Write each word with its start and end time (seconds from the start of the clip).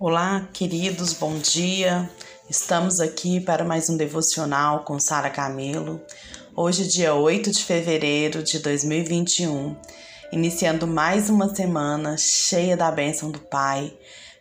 Olá, 0.00 0.48
queridos, 0.52 1.12
bom 1.12 1.36
dia. 1.38 2.08
Estamos 2.48 3.00
aqui 3.00 3.40
para 3.40 3.64
mais 3.64 3.90
um 3.90 3.96
devocional 3.96 4.84
com 4.84 4.96
Sara 5.00 5.28
Camelo. 5.28 6.00
Hoje, 6.54 6.86
dia 6.86 7.16
8 7.16 7.50
de 7.50 7.64
fevereiro 7.64 8.40
de 8.40 8.60
2021, 8.60 9.74
iniciando 10.30 10.86
mais 10.86 11.28
uma 11.28 11.52
semana 11.52 12.16
cheia 12.16 12.76
da 12.76 12.92
bênção 12.92 13.32
do 13.32 13.40
Pai, 13.40 13.92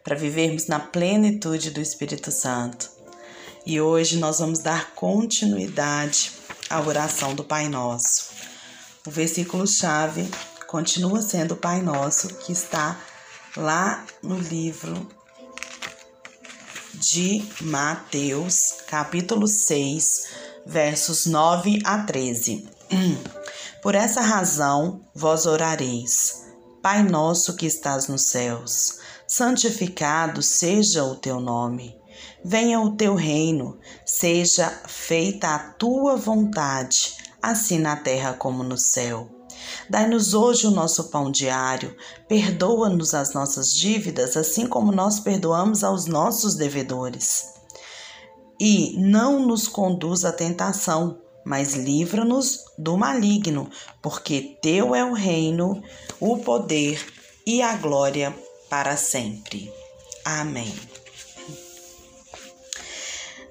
para 0.04 0.16
vivermos 0.16 0.68
na 0.68 0.80
plenitude 0.80 1.72
do 1.72 1.82
Espírito 1.82 2.30
Santo. 2.30 2.92
E 3.66 3.82
hoje 3.82 4.18
nós 4.18 4.38
vamos 4.38 4.60
dar 4.60 4.92
continuidade 4.94 6.34
à 6.70 6.80
oração 6.80 7.34
do 7.34 7.44
Pai 7.44 7.68
Nosso. 7.68 8.30
O 9.08 9.10
versículo-chave 9.10 10.30
continua 10.68 11.20
sendo 11.20 11.56
o 11.56 11.58
Pai 11.58 11.82
Nosso, 11.82 12.28
que 12.36 12.52
está 12.52 12.96
lá 13.56 14.06
no 14.22 14.38
livro 14.38 15.17
de 17.00 17.48
Mateus, 17.62 18.78
capítulo 18.88 19.48
6, 19.48 20.30
versos 20.66 21.28
9 21.28 21.80
a 21.86 22.00
13. 22.00 22.68
Por 23.84 23.94
essa 23.94 24.22
razão 24.22 25.02
vós 25.14 25.46
orareis: 25.46 26.46
Pai 26.82 27.04
nosso 27.04 27.56
que 27.56 27.68
estás 27.68 28.08
nos 28.08 28.30
céus, 28.30 29.00
santificado 29.28 30.42
seja 30.42 31.04
o 31.04 31.16
teu 31.16 31.40
nome. 31.40 31.96
Venha 32.44 32.80
o 32.80 32.96
teu 32.96 33.14
reino, 33.14 33.78
seja 34.04 34.70
feita 34.88 35.54
a 35.54 35.60
tua 35.60 36.16
vontade, 36.16 37.16
assim 37.42 37.78
na 37.78 37.96
terra 37.96 38.34
como 38.34 38.64
no 38.64 38.78
céu. 38.78 39.37
Dai-nos 39.90 40.34
hoje 40.34 40.68
o 40.68 40.72
nosso 40.72 41.06
pão 41.06 41.32
diário. 41.32 41.96
Perdoa-nos 42.28 43.14
as 43.14 43.34
nossas 43.34 43.74
dívidas, 43.74 44.36
assim 44.38 44.68
como 44.68 44.92
nós 44.92 45.20
perdoamos 45.20 45.84
aos 45.84 46.06
nossos 46.06 46.56
devedores. 46.56 47.54
E 48.60 48.96
não 48.98 49.46
nos 49.46 49.68
conduz 49.68 50.26
à 50.26 50.32
tentação, 50.32 51.20
mas 51.46 51.76
livra-nos 51.76 52.66
do 52.78 52.98
maligno, 52.98 53.70
porque 54.02 54.58
teu 54.62 54.94
é 54.94 55.04
o 55.06 55.14
reino, 55.14 55.82
o 56.20 56.38
poder 56.40 57.06
e 57.46 57.62
a 57.62 57.76
glória 57.76 58.36
para 58.70 58.98
sempre. 58.98 59.72
Amém. 60.26 60.74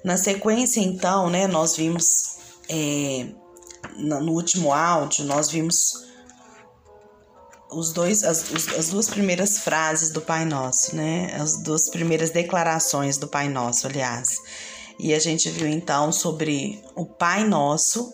Na 0.03 0.15
sequência, 0.15 0.79
então, 0.79 1.29
né, 1.29 1.47
nós 1.47 1.75
vimos 1.75 2.37
é, 2.69 3.27
no 3.97 4.31
último 4.31 4.71
áudio, 4.71 5.25
nós 5.25 5.49
vimos 5.49 6.06
os 7.71 7.91
dois, 7.91 8.23
as, 8.23 8.51
as 8.77 8.89
duas 8.89 9.09
primeiras 9.09 9.59
frases 9.59 10.11
do 10.11 10.21
Pai 10.21 10.45
Nosso, 10.45 10.95
né? 10.95 11.35
As 11.39 11.57
duas 11.61 11.89
primeiras 11.89 12.29
declarações 12.29 13.17
do 13.17 13.27
Pai 13.27 13.49
Nosso, 13.49 13.87
aliás. 13.87 14.37
E 14.99 15.13
a 15.13 15.19
gente 15.19 15.49
viu 15.49 15.67
então 15.67 16.11
sobre 16.11 16.83
o 16.95 17.05
Pai 17.05 17.43
Nosso 17.43 18.13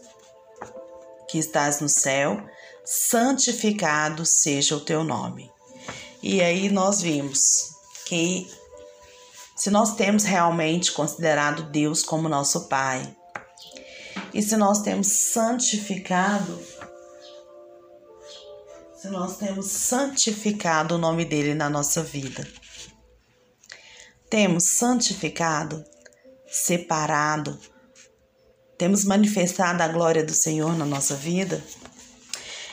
que 1.29 1.39
estás 1.39 1.79
no 1.79 1.89
céu, 1.89 2.43
santificado 2.85 4.23
seja 4.25 4.75
o 4.75 4.81
teu 4.81 5.03
nome. 5.03 5.51
E 6.21 6.41
aí 6.41 6.69
nós 6.69 7.01
vimos 7.01 7.71
que 8.05 8.47
se 9.55 9.71
nós 9.71 9.95
temos 9.95 10.23
realmente 10.23 10.91
considerado 10.91 11.63
Deus 11.71 12.03
como 12.03 12.29
nosso 12.29 12.67
Pai, 12.67 13.15
e 14.33 14.41
se 14.41 14.55
nós 14.57 14.81
temos 14.81 15.07
santificado 15.07 16.59
se 19.03 19.09
nós 19.09 19.35
temos 19.35 19.65
santificado 19.65 20.95
o 20.95 20.97
nome 20.97 21.25
dele 21.25 21.53
na 21.53 21.69
nossa 21.69 22.01
vida. 22.01 22.47
Temos 24.29 24.77
santificado, 24.77 25.83
separado, 26.47 27.59
temos 28.77 29.03
manifestado 29.03 29.83
a 29.83 29.89
glória 29.89 30.23
do 30.23 30.33
Senhor 30.33 30.77
na 30.77 30.85
nossa 30.85 31.15
vida. 31.15 31.61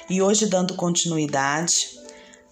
E 0.09 0.23
hoje, 0.23 0.47
dando 0.47 0.77
continuidade, 0.77 1.99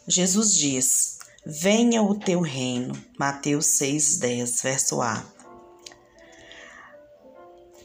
Jesus 0.09 0.53
diz: 0.55 1.19
Venha 1.47 2.03
o 2.03 2.19
teu 2.19 2.41
reino. 2.41 3.01
Mateus 3.17 3.79
6,10, 3.81 4.61
verso 4.61 5.01
A. 5.01 5.25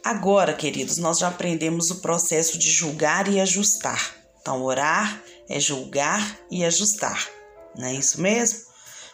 Agora, 0.04 0.56
queridos, 0.56 0.98
nós 0.98 1.20
já 1.20 1.28
aprendemos 1.28 1.92
o 1.92 2.02
processo 2.02 2.58
de 2.58 2.72
julgar 2.72 3.32
e 3.32 3.40
ajustar. 3.40 4.16
Então, 4.42 4.64
orar 4.64 5.22
é 5.50 5.60
julgar 5.60 6.40
e 6.50 6.64
ajustar, 6.64 7.30
não 7.78 7.88
é 7.88 7.94
isso 7.94 8.22
mesmo? 8.22 8.60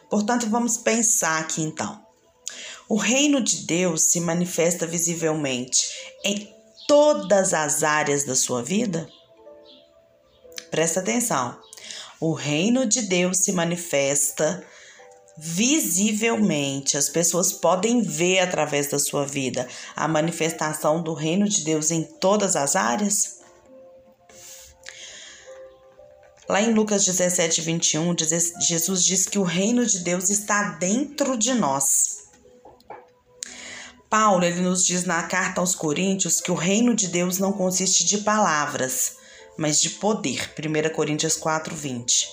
Portanto, 0.09 0.49
vamos 0.49 0.77
pensar 0.77 1.39
aqui 1.39 1.61
então. 1.61 1.99
O 2.87 2.95
reino 2.95 3.41
de 3.41 3.67
Deus 3.67 4.09
se 4.09 4.19
manifesta 4.19 4.87
visivelmente 4.87 5.83
em 6.25 6.51
todas 6.87 7.53
as 7.53 7.83
áreas 7.83 8.23
da 8.23 8.35
sua 8.35 8.63
vida? 8.63 9.07
Presta 10.71 10.99
atenção. 10.99 11.55
O 12.19 12.33
reino 12.33 12.87
de 12.87 13.03
Deus 13.03 13.37
se 13.43 13.51
manifesta 13.51 14.65
visivelmente. 15.37 16.97
As 16.97 17.07
pessoas 17.07 17.53
podem 17.53 18.01
ver 18.01 18.39
através 18.39 18.89
da 18.89 18.99
sua 18.99 19.25
vida 19.25 19.67
a 19.95 20.07
manifestação 20.07 21.01
do 21.01 21.13
reino 21.13 21.47
de 21.47 21.63
Deus 21.63 21.91
em 21.91 22.03
todas 22.03 22.55
as 22.55 22.75
áreas? 22.75 23.38
Lá 26.49 26.59
em 26.59 26.73
Lucas 26.73 27.05
17, 27.05 27.61
21, 27.61 28.15
Jesus 28.59 29.05
diz 29.05 29.27
que 29.27 29.37
o 29.37 29.43
reino 29.43 29.85
de 29.85 29.99
Deus 29.99 30.31
está 30.31 30.71
dentro 30.79 31.37
de 31.37 31.53
nós. 31.53 32.23
Paulo 34.09 34.43
ele 34.43 34.61
nos 34.61 34.83
diz 34.83 35.03
na 35.03 35.21
carta 35.21 35.61
aos 35.61 35.75
Coríntios 35.75 36.41
que 36.41 36.51
o 36.51 36.55
reino 36.55 36.95
de 36.95 37.07
Deus 37.07 37.37
não 37.37 37.53
consiste 37.53 38.03
de 38.03 38.21
palavras, 38.21 39.17
mas 39.59 39.79
de 39.79 39.91
poder. 39.91 40.51
1 40.57 40.91
Coríntios 40.91 41.37
4, 41.37 41.75
20. 41.75 42.27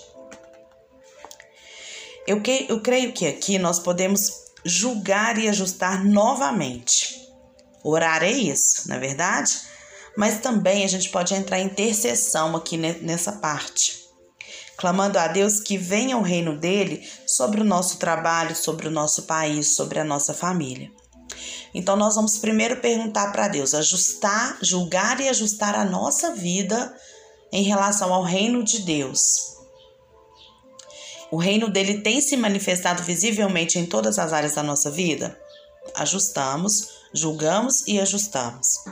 Eu, 2.26 2.40
que, 2.40 2.64
eu 2.70 2.80
creio 2.80 3.12
que 3.12 3.26
aqui 3.26 3.58
nós 3.58 3.78
podemos 3.78 4.46
julgar 4.64 5.36
e 5.38 5.46
ajustar 5.46 6.02
novamente. 6.02 7.20
Orar 7.84 8.22
é 8.22 8.32
isso, 8.32 8.88
não 8.88 8.96
é 8.96 8.98
verdade? 8.98 9.60
Mas 10.16 10.40
também 10.40 10.84
a 10.84 10.88
gente 10.88 11.10
pode 11.10 11.34
entrar 11.34 11.60
em 11.60 11.66
intercessão 11.66 12.56
aqui 12.56 12.78
nessa 12.78 13.32
parte 13.32 14.05
clamando 14.76 15.18
a 15.18 15.26
Deus 15.28 15.60
que 15.60 15.78
venha 15.78 16.16
o 16.16 16.22
reino 16.22 16.56
dele 16.56 17.08
sobre 17.26 17.60
o 17.60 17.64
nosso 17.64 17.98
trabalho, 17.98 18.54
sobre 18.54 18.86
o 18.86 18.90
nosso 18.90 19.22
país, 19.22 19.74
sobre 19.74 19.98
a 19.98 20.04
nossa 20.04 20.34
família. 20.34 20.90
Então 21.74 21.96
nós 21.96 22.14
vamos 22.14 22.38
primeiro 22.38 22.80
perguntar 22.80 23.32
para 23.32 23.48
Deus, 23.48 23.74
ajustar, 23.74 24.58
julgar 24.62 25.20
e 25.20 25.28
ajustar 25.28 25.74
a 25.74 25.84
nossa 25.84 26.34
vida 26.34 26.94
em 27.52 27.62
relação 27.62 28.12
ao 28.12 28.22
reino 28.22 28.62
de 28.62 28.80
Deus. 28.80 29.56
O 31.30 31.36
reino 31.36 31.68
dele 31.68 32.00
tem 32.00 32.20
se 32.20 32.36
manifestado 32.36 33.02
visivelmente 33.02 33.78
em 33.78 33.86
todas 33.86 34.18
as 34.18 34.32
áreas 34.32 34.54
da 34.54 34.62
nossa 34.62 34.90
vida? 34.90 35.38
Ajustamos, 35.94 36.88
julgamos 37.12 37.82
e 37.86 38.00
ajustamos. 38.00 38.84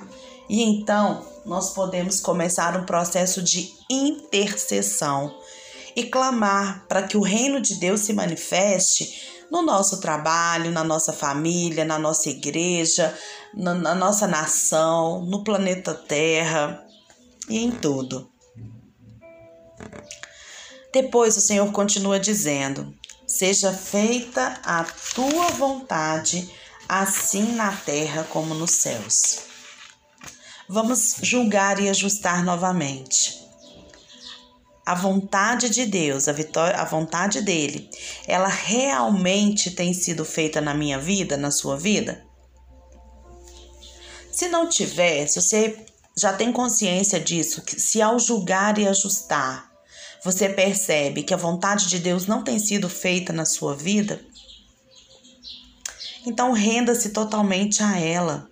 E 0.48 0.62
então 0.62 1.26
nós 1.44 1.70
podemos 1.70 2.20
começar 2.20 2.76
um 2.76 2.84
processo 2.84 3.42
de 3.42 3.72
intercessão 3.90 5.34
e 5.96 6.04
clamar 6.04 6.86
para 6.88 7.02
que 7.02 7.16
o 7.16 7.22
reino 7.22 7.60
de 7.60 7.76
Deus 7.76 8.00
se 8.00 8.12
manifeste 8.12 9.32
no 9.50 9.62
nosso 9.62 10.00
trabalho, 10.00 10.70
na 10.70 10.82
nossa 10.82 11.12
família, 11.12 11.84
na 11.84 11.98
nossa 11.98 12.28
igreja, 12.28 13.16
na, 13.54 13.94
nossa 13.94 14.26
nação, 14.26 15.24
no 15.24 15.44
planeta 15.44 15.94
Terra 15.94 16.84
e 17.48 17.58
em 17.58 17.70
tudo. 17.70 18.30
Depois 20.92 21.36
o 21.36 21.40
Senhor 21.40 21.70
continua 21.72 22.18
dizendo: 22.18 22.92
Seja 23.26 23.72
feita 23.72 24.60
a 24.64 24.84
tua 25.14 25.48
vontade, 25.50 26.50
assim 26.88 27.52
na 27.52 27.72
terra 27.72 28.24
como 28.30 28.54
nos 28.54 28.72
céus. 28.72 29.40
Vamos 30.68 31.16
julgar 31.22 31.80
e 31.80 31.88
ajustar 31.88 32.44
novamente 32.44 33.43
a 34.84 34.94
vontade 34.94 35.70
de 35.70 35.86
Deus, 35.86 36.28
a 36.28 36.32
vitória, 36.32 36.76
a 36.76 36.84
vontade 36.84 37.40
dele, 37.40 37.88
ela 38.26 38.48
realmente 38.48 39.70
tem 39.70 39.94
sido 39.94 40.24
feita 40.24 40.60
na 40.60 40.74
minha 40.74 40.98
vida, 40.98 41.36
na 41.36 41.50
sua 41.50 41.76
vida? 41.76 42.24
Se 44.30 44.48
não 44.48 44.68
tiver, 44.68 45.26
se 45.26 45.40
você 45.40 45.86
já 46.16 46.32
tem 46.32 46.52
consciência 46.52 47.18
disso, 47.18 47.62
que 47.62 47.80
se 47.80 48.02
ao 48.02 48.18
julgar 48.18 48.78
e 48.78 48.86
ajustar, 48.86 49.70
você 50.22 50.48
percebe 50.48 51.22
que 51.22 51.32
a 51.32 51.38
vontade 51.38 51.88
de 51.88 51.98
Deus 51.98 52.26
não 52.26 52.42
tem 52.42 52.58
sido 52.58 52.88
feita 52.88 53.32
na 53.32 53.44
sua 53.44 53.74
vida, 53.74 54.20
então 56.26 56.52
renda-se 56.52 57.10
totalmente 57.10 57.82
a 57.82 57.98
ela. 57.98 58.48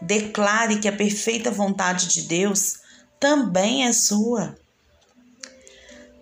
Declare 0.00 0.78
que 0.78 0.88
a 0.88 0.92
perfeita 0.92 1.50
vontade 1.50 2.08
de 2.08 2.22
Deus 2.22 2.74
também 3.18 3.86
é 3.86 3.92
sua. 3.92 4.56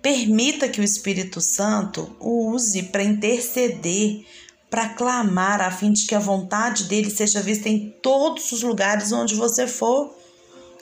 Permita 0.06 0.69
que 0.69 0.81
o 0.81 0.85
Espírito 0.85 1.41
Santo 1.41 2.17
o 2.20 2.53
use 2.53 2.85
para 2.85 3.03
interceder 3.03 4.25
para 4.70 4.91
clamar 4.91 5.61
a 5.61 5.69
fim 5.69 5.91
de 5.93 6.06
que 6.06 6.14
a 6.14 6.20
vontade 6.20 6.85
dele 6.85 7.11
seja 7.11 7.43
vista 7.43 7.69
em 7.69 7.91
todos 8.00 8.53
os 8.53 8.62
lugares 8.62 9.11
onde 9.11 9.35
você 9.35 9.67
for, 9.67 10.17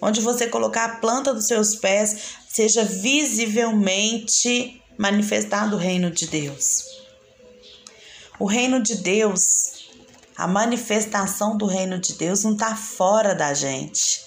onde 0.03 0.21
você 0.21 0.47
colocar 0.47 0.85
a 0.85 0.97
planta 0.97 1.33
dos 1.33 1.47
seus 1.47 1.75
pés, 1.75 2.35
seja 2.47 2.85
visivelmente 2.85 4.79
manifestado 4.99 5.77
o 5.77 5.79
reino 5.79 6.11
de 6.11 6.27
Deus. 6.27 6.85
O 8.39 8.45
reino 8.45 8.79
de 8.79 8.97
Deus, 8.97 9.89
a 10.37 10.47
manifestação 10.47 11.57
do 11.57 11.65
reino 11.65 11.99
de 11.99 12.13
Deus 12.13 12.45
não 12.45 12.53
está 12.53 12.77
fora 12.77 13.35
da 13.35 13.55
gente. 13.55 14.21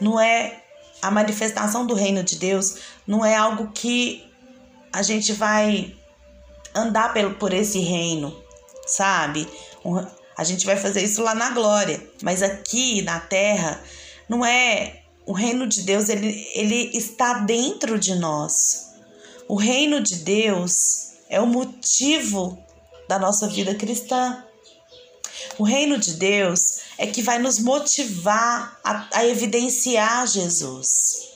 Não 0.00 0.18
é 0.18 0.64
a 1.00 1.12
manifestação 1.12 1.86
do 1.86 1.94
reino 1.94 2.24
de 2.24 2.36
Deus 2.36 2.97
não 3.08 3.24
é 3.24 3.34
algo 3.34 3.72
que 3.72 4.22
a 4.92 5.00
gente 5.02 5.32
vai 5.32 5.96
andar 6.74 7.14
pelo, 7.14 7.34
por 7.36 7.54
esse 7.54 7.80
reino, 7.80 8.36
sabe? 8.86 9.48
A 10.36 10.44
gente 10.44 10.66
vai 10.66 10.76
fazer 10.76 11.02
isso 11.02 11.22
lá 11.22 11.34
na 11.34 11.50
glória, 11.50 12.06
mas 12.22 12.42
aqui 12.42 13.00
na 13.00 13.18
terra 13.18 13.82
não 14.28 14.44
é 14.44 15.02
o 15.24 15.32
reino 15.32 15.66
de 15.66 15.82
Deus, 15.82 16.10
ele, 16.10 16.46
ele 16.54 16.90
está 16.96 17.34
dentro 17.40 17.98
de 17.98 18.14
nós. 18.14 18.90
O 19.48 19.56
reino 19.56 20.02
de 20.02 20.16
Deus 20.16 21.12
é 21.30 21.40
o 21.40 21.46
motivo 21.46 22.62
da 23.08 23.18
nossa 23.18 23.48
vida 23.48 23.74
cristã. 23.74 24.44
O 25.58 25.64
reino 25.64 25.98
de 25.98 26.14
Deus 26.14 26.80
é 26.98 27.06
que 27.06 27.22
vai 27.22 27.38
nos 27.38 27.58
motivar 27.58 28.78
a, 28.84 29.08
a 29.12 29.26
evidenciar 29.26 30.26
Jesus. 30.26 31.27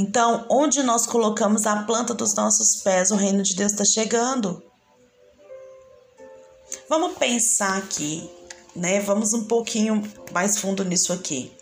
Então, 0.00 0.46
onde 0.48 0.82
nós 0.82 1.04
colocamos 1.04 1.66
a 1.66 1.82
planta 1.82 2.14
dos 2.14 2.32
nossos 2.32 2.82
pés, 2.82 3.10
o 3.10 3.16
reino 3.16 3.42
de 3.42 3.54
Deus 3.54 3.72
está 3.72 3.84
chegando. 3.84 4.62
Vamos 6.88 7.18
pensar 7.18 7.76
aqui, 7.76 8.30
né? 8.74 9.00
Vamos 9.00 9.34
um 9.34 9.44
pouquinho 9.44 10.02
mais 10.32 10.58
fundo 10.58 10.86
nisso 10.86 11.12
aqui. 11.12 11.52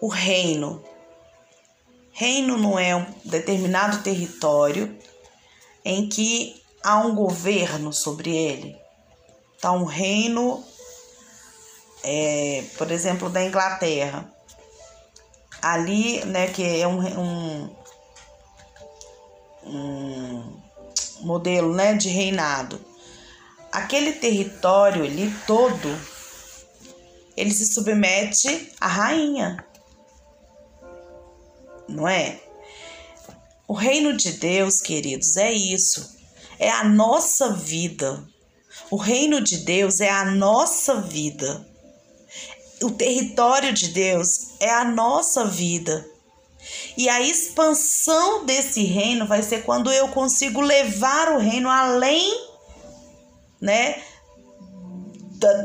O 0.00 0.06
reino. 0.06 0.80
Reino 2.12 2.56
não 2.56 2.78
é 2.78 2.94
um 2.94 3.04
determinado 3.24 4.04
território 4.04 4.96
em 5.84 6.08
que 6.08 6.62
há 6.84 7.00
um 7.00 7.16
governo 7.16 7.92
sobre 7.92 8.30
ele. 8.30 8.78
Tá 9.60 9.72
um 9.72 9.84
reino, 9.84 10.62
é, 12.04 12.62
por 12.78 12.92
exemplo, 12.92 13.28
da 13.28 13.42
Inglaterra 13.42 14.29
ali, 15.62 16.24
né, 16.24 16.48
que 16.48 16.62
é 16.62 16.86
um, 16.86 17.00
um, 17.20 17.76
um 19.64 20.60
modelo, 21.20 21.74
né, 21.74 21.94
de 21.94 22.08
reinado. 22.08 22.80
Aquele 23.72 24.12
território 24.12 25.04
ali 25.04 25.32
todo, 25.46 25.88
ele 27.36 27.50
se 27.50 27.66
submete 27.66 28.72
à 28.80 28.88
rainha, 28.88 29.64
não 31.88 32.06
é? 32.06 32.40
O 33.66 33.74
reino 33.74 34.16
de 34.16 34.32
Deus, 34.32 34.80
queridos, 34.80 35.36
é 35.36 35.52
isso. 35.52 36.18
É 36.58 36.70
a 36.70 36.84
nossa 36.84 37.52
vida. 37.52 38.24
O 38.90 38.96
reino 38.96 39.40
de 39.40 39.58
Deus 39.58 40.00
é 40.00 40.10
a 40.10 40.24
nossa 40.24 41.00
vida 41.00 41.70
o 42.82 42.90
território 42.90 43.72
de 43.72 43.88
Deus 43.88 44.49
é 44.60 44.70
a 44.70 44.84
nossa 44.84 45.46
vida. 45.46 46.06
E 46.96 47.08
a 47.08 47.20
expansão 47.22 48.44
desse 48.44 48.84
reino 48.84 49.26
vai 49.26 49.42
ser 49.42 49.64
quando 49.64 49.90
eu 49.90 50.08
consigo 50.08 50.60
levar 50.60 51.32
o 51.32 51.38
reino 51.38 51.68
além, 51.70 52.38
né, 53.60 54.02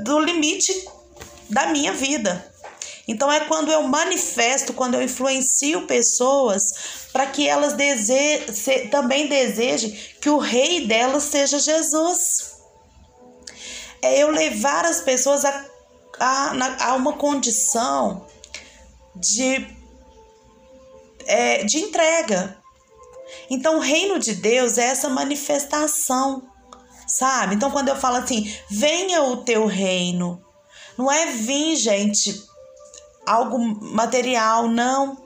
do 0.03 0.19
limite 0.19 0.73
da 1.49 1.67
minha 1.67 1.93
vida. 1.93 2.53
Então 3.07 3.31
é 3.31 3.41
quando 3.41 3.71
eu 3.71 3.83
manifesto, 3.83 4.73
quando 4.73 4.95
eu 4.95 5.03
influencio 5.03 5.85
pessoas 5.85 6.73
para 7.11 7.27
que 7.27 7.47
elas 7.47 7.73
dese 7.73 8.39
também 8.89 9.27
desejem 9.27 9.91
que 10.19 10.29
o 10.29 10.39
rei 10.39 10.87
delas 10.87 11.23
seja 11.23 11.59
Jesus. 11.59 12.55
É 14.01 14.23
eu 14.23 14.31
levar 14.31 14.85
as 14.85 15.01
pessoas 15.01 15.45
a 15.45 15.65
há, 16.19 16.87
há 16.87 16.95
uma 16.95 17.13
condição 17.13 18.24
de, 19.15 19.67
é, 21.25 21.63
de 21.63 21.79
entrega. 21.79 22.57
Então, 23.49 23.77
o 23.77 23.81
reino 23.81 24.19
de 24.19 24.33
Deus 24.33 24.77
é 24.77 24.85
essa 24.85 25.09
manifestação, 25.09 26.43
sabe? 27.07 27.55
Então, 27.55 27.71
quando 27.71 27.89
eu 27.89 27.95
falo 27.95 28.17
assim, 28.17 28.53
venha 28.69 29.23
o 29.23 29.37
teu 29.37 29.65
reino, 29.65 30.43
não 30.97 31.11
é 31.11 31.27
vir, 31.27 31.75
gente, 31.75 32.43
algo 33.25 33.59
material, 33.59 34.67
não. 34.67 35.23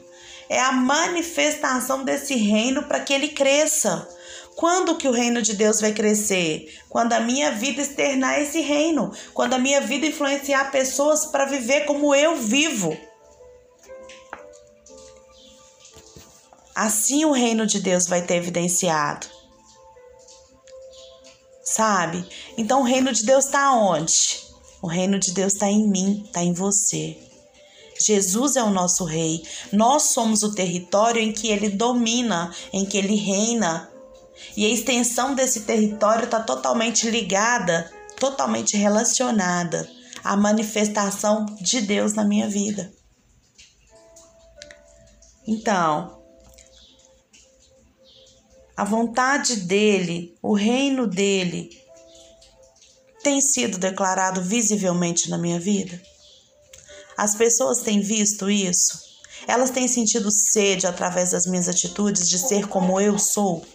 É 0.49 0.59
a 0.59 0.71
manifestação 0.71 2.03
desse 2.03 2.35
reino 2.35 2.83
para 2.83 2.99
que 2.99 3.13
ele 3.13 3.29
cresça. 3.29 4.07
Quando 4.55 4.97
que 4.97 5.07
o 5.07 5.11
reino 5.11 5.41
de 5.41 5.53
Deus 5.53 5.79
vai 5.79 5.93
crescer? 5.93 6.75
Quando 6.89 7.13
a 7.13 7.19
minha 7.19 7.51
vida 7.51 7.81
externar 7.81 8.41
esse 8.41 8.59
reino, 8.59 9.13
quando 9.33 9.53
a 9.53 9.59
minha 9.59 9.79
vida 9.79 10.07
influenciar 10.07 10.71
pessoas 10.71 11.27
para 11.27 11.45
viver 11.45 11.85
como 11.85 12.13
eu 12.15 12.35
vivo. 12.35 12.97
Assim 16.79 17.25
o 17.25 17.33
reino 17.33 17.67
de 17.67 17.81
Deus 17.81 18.07
vai 18.07 18.21
ter 18.21 18.35
evidenciado. 18.35 19.27
Sabe? 21.61 22.25
Então 22.57 22.79
o 22.79 22.85
reino 22.85 23.11
de 23.11 23.25
Deus 23.25 23.47
está 23.47 23.73
onde? 23.73 24.39
O 24.81 24.87
reino 24.87 25.19
de 25.19 25.33
Deus 25.33 25.51
está 25.51 25.67
em 25.67 25.89
mim, 25.89 26.23
está 26.25 26.41
em 26.41 26.53
você. 26.53 27.17
Jesus 27.99 28.55
é 28.55 28.63
o 28.63 28.69
nosso 28.69 29.03
rei. 29.03 29.43
Nós 29.73 30.13
somos 30.13 30.41
o 30.41 30.55
território 30.55 31.21
em 31.21 31.33
que 31.33 31.49
ele 31.49 31.67
domina, 31.67 32.49
em 32.71 32.85
que 32.85 32.97
ele 32.97 33.15
reina. 33.15 33.91
E 34.55 34.65
a 34.65 34.69
extensão 34.69 35.35
desse 35.35 35.63
território 35.63 36.23
está 36.23 36.39
totalmente 36.39 37.09
ligada, 37.09 37.91
totalmente 38.17 38.77
relacionada 38.77 39.85
à 40.23 40.37
manifestação 40.37 41.45
de 41.59 41.81
Deus 41.81 42.13
na 42.13 42.23
minha 42.23 42.47
vida. 42.47 42.89
Então, 45.45 46.18
a 48.79 48.85
vontade 48.85 49.57
dele, 49.57 50.37
o 50.41 50.53
reino 50.53 51.05
dele, 51.05 51.69
tem 53.21 53.41
sido 53.41 53.77
declarado 53.77 54.41
visivelmente 54.41 55.29
na 55.29 55.37
minha 55.37 55.59
vida? 55.59 56.01
As 57.17 57.35
pessoas 57.35 57.79
têm 57.79 57.99
visto 57.99 58.49
isso? 58.49 58.97
Elas 59.45 59.69
têm 59.69 59.85
sentido 59.85 60.31
sede 60.31 60.87
através 60.87 61.31
das 61.31 61.45
minhas 61.45 61.67
atitudes 61.67 62.29
de 62.29 62.39
ser 62.39 62.69
como 62.69 63.01
eu 63.01 63.19
sou? 63.19 63.65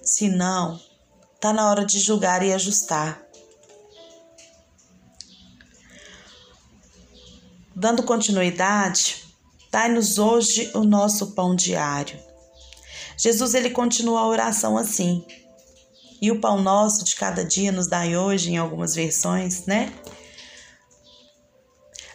Se 0.00 0.26
não, 0.26 0.80
tá 1.38 1.52
na 1.52 1.68
hora 1.68 1.84
de 1.84 1.98
julgar 2.00 2.42
e 2.42 2.54
ajustar. 2.54 3.22
Dando 7.76 8.02
continuidade, 8.02 9.26
dai-nos 9.70 10.16
hoje 10.16 10.70
o 10.74 10.84
nosso 10.84 11.34
pão 11.34 11.54
diário. 11.54 12.27
Jesus 13.18 13.54
ele 13.54 13.70
continua 13.70 14.20
a 14.20 14.26
oração 14.26 14.78
assim. 14.78 15.24
E 16.20 16.30
o 16.30 16.40
pão 16.40 16.62
nosso 16.62 17.04
de 17.04 17.14
cada 17.16 17.44
dia 17.44 17.72
nos 17.72 17.88
dai 17.88 18.16
hoje, 18.16 18.52
em 18.52 18.56
algumas 18.56 18.94
versões, 18.94 19.66
né? 19.66 19.92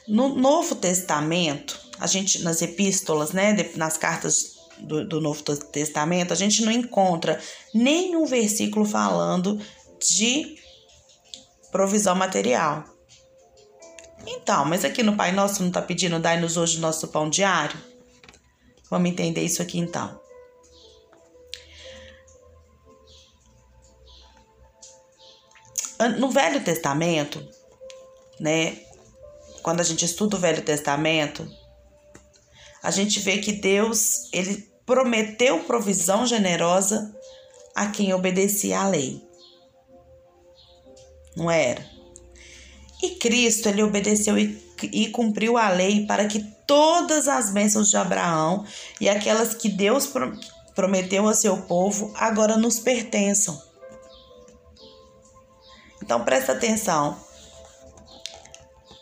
No 0.07 0.29
Novo 0.29 0.75
Testamento, 0.75 1.79
a 1.99 2.07
gente 2.07 2.41
nas 2.41 2.61
epístolas, 2.61 3.31
né, 3.31 3.55
nas 3.75 3.97
cartas 3.97 4.53
do, 4.79 5.07
do 5.07 5.21
Novo 5.21 5.41
Testamento, 5.43 6.33
a 6.33 6.35
gente 6.35 6.63
não 6.63 6.71
encontra 6.71 7.39
nenhum 7.73 8.25
versículo 8.25 8.85
falando 8.85 9.59
de 9.99 10.57
provisão 11.71 12.15
material. 12.15 12.83
Então, 14.25 14.65
mas 14.65 14.83
aqui 14.83 15.03
no 15.03 15.15
Pai 15.15 15.31
Nosso 15.31 15.61
não 15.61 15.69
está 15.69 15.81
pedindo 15.81 16.19
dai-nos 16.19 16.57
hoje 16.57 16.77
o 16.77 16.81
nosso 16.81 17.07
pão 17.09 17.29
diário? 17.29 17.77
Vamos 18.89 19.09
entender 19.09 19.43
isso 19.43 19.61
aqui 19.61 19.79
então. 19.79 20.22
No 26.09 26.29
Velho 26.29 26.63
Testamento, 26.63 27.45
né? 28.39 28.77
Quando 29.61 29.79
a 29.79 29.83
gente 29.83 30.03
estuda 30.05 30.35
o 30.35 30.39
Velho 30.39 30.61
Testamento, 30.61 31.49
a 32.81 32.91
gente 32.91 33.19
vê 33.19 33.37
que 33.37 33.53
Deus, 33.53 34.29
ele 34.33 34.69
prometeu 34.85 35.63
provisão 35.63 36.25
generosa 36.25 37.15
a 37.73 37.87
quem 37.87 38.13
obedecia 38.13 38.79
à 38.79 38.87
lei. 38.87 39.21
Não 41.35 41.49
era? 41.49 41.83
E 43.01 43.11
Cristo, 43.15 43.69
ele 43.69 43.83
obedeceu 43.83 44.37
e, 44.37 44.61
e 44.91 45.07
cumpriu 45.09 45.57
a 45.57 45.69
lei 45.69 46.05
para 46.05 46.25
que 46.25 46.43
todas 46.67 47.27
as 47.27 47.51
bênçãos 47.51 47.89
de 47.89 47.97
Abraão 47.97 48.65
e 48.99 49.09
aquelas 49.09 49.53
que 49.53 49.69
Deus 49.69 50.09
prometeu 50.75 51.27
a 51.27 51.33
seu 51.33 51.57
povo 51.63 52.13
agora 52.15 52.57
nos 52.57 52.79
pertençam. 52.79 53.72
Então 56.03 56.21
presta 56.25 56.51
atenção. 56.51 57.15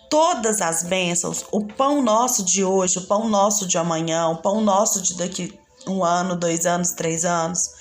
Todas 0.08 0.62
as 0.62 0.84
bênçãos, 0.84 1.44
o 1.52 1.66
pão 1.66 2.00
nosso 2.00 2.44
de 2.44 2.64
hoje, 2.64 3.00
o 3.00 3.08
pão 3.08 3.28
nosso 3.28 3.66
de 3.66 3.76
amanhã, 3.76 4.28
o 4.28 4.38
pão 4.38 4.62
nosso 4.62 5.02
de 5.02 5.16
daqui 5.18 5.60
um 5.88 6.04
ano, 6.04 6.36
dois 6.36 6.68
anos, 6.68 6.92
três 6.92 7.26
anos, 7.26 7.72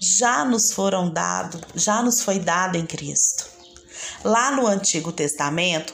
já 0.00 0.42
nos 0.42 0.72
foram 0.72 1.10
dados, 1.10 1.60
já 1.74 2.02
nos 2.02 2.22
foi 2.22 2.38
dado 2.38 2.78
em 2.78 2.86
Cristo. 2.86 3.46
Lá 4.24 4.50
no 4.52 4.66
Antigo 4.66 5.12
Testamento, 5.12 5.92